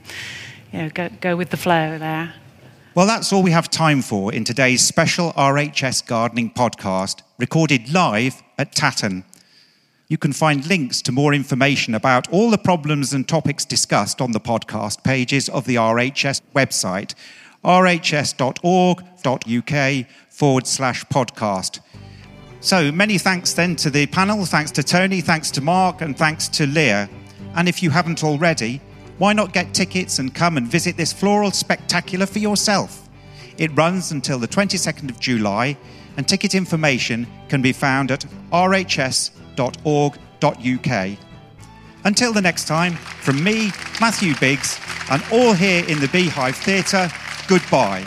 you 0.72 0.79
know, 0.83 0.90
go, 0.90 1.09
go 1.20 1.37
with 1.37 1.50
the 1.50 1.57
flow 1.57 1.98
there. 1.98 2.35
Well, 2.94 3.07
that's 3.07 3.33
all 3.33 3.42
we 3.42 3.50
have 3.50 3.68
time 3.68 4.00
for 4.00 4.33
in 4.33 4.44
today's 4.44 4.83
special 4.83 5.33
RHS 5.33 6.07
gardening 6.07 6.50
podcast, 6.50 7.20
recorded 7.38 7.92
live 7.92 8.42
at 8.59 8.72
Tatton. 8.74 9.24
You 10.09 10.16
can 10.16 10.33
find 10.33 10.64
links 10.66 11.02
to 11.02 11.12
more 11.12 11.35
information 11.35 11.94
about 11.94 12.33
all 12.33 12.50
the 12.50 12.59
problems 12.59 13.12
and 13.12 13.29
topics 13.29 13.64
discussed 13.64 14.20
on 14.22 14.33
the 14.33 14.40
podcast 14.40 15.02
pages 15.02 15.48
of 15.48 15.66
the 15.66 15.74
RHS 15.74 16.40
website, 16.55 17.14
rhs.org.uk 17.64 18.57
forward 20.31 20.66
slash 20.66 21.05
podcast. 21.07 21.81
So 22.61 22.90
many 22.90 23.18
thanks 23.18 23.52
then 23.52 23.76
to 23.76 23.90
the 23.90 24.07
panel, 24.07 24.44
thanks 24.46 24.70
to 24.72 24.83
Tony, 24.83 25.20
thanks 25.20 25.50
to 25.52 25.61
Mark, 25.61 26.00
and 26.00 26.16
thanks 26.16 26.48
to 26.48 26.66
Leah. 26.66 27.09
And 27.57 27.68
if 27.68 27.83
you 27.83 27.90
haven't 27.90 28.24
already, 28.24 28.81
why 29.18 29.33
not 29.33 29.52
get 29.52 29.72
tickets 29.72 30.18
and 30.18 30.35
come 30.35 30.57
and 30.57 30.66
visit 30.66 30.96
this 30.96 31.12
floral 31.12 31.50
spectacular 31.50 32.26
for 32.26 32.38
yourself? 32.38 33.09
It 33.59 33.74
runs 33.76 34.12
until 34.12 34.38
the 34.38 34.48
22nd 34.48 35.09
of 35.11 35.18
July, 35.18 35.76
and 36.16 36.29
ticket 36.29 36.55
information 36.55 37.26
can 37.48 37.62
be 37.62 37.72
found 37.72 38.11
at 38.11 38.26
rhs.org.uk. 38.52 39.29
Until 42.05 42.33
the 42.33 42.40
next 42.40 42.68
time, 42.68 42.94
from 42.94 43.42
me, 43.42 43.72
Matthew 44.00 44.35
Biggs, 44.38 44.79
and 45.11 45.22
all 45.33 45.55
here 45.55 45.85
in 45.88 45.98
the 46.00 46.09
Beehive 46.09 46.57
Theatre, 46.57 47.11
goodbye. 47.48 48.07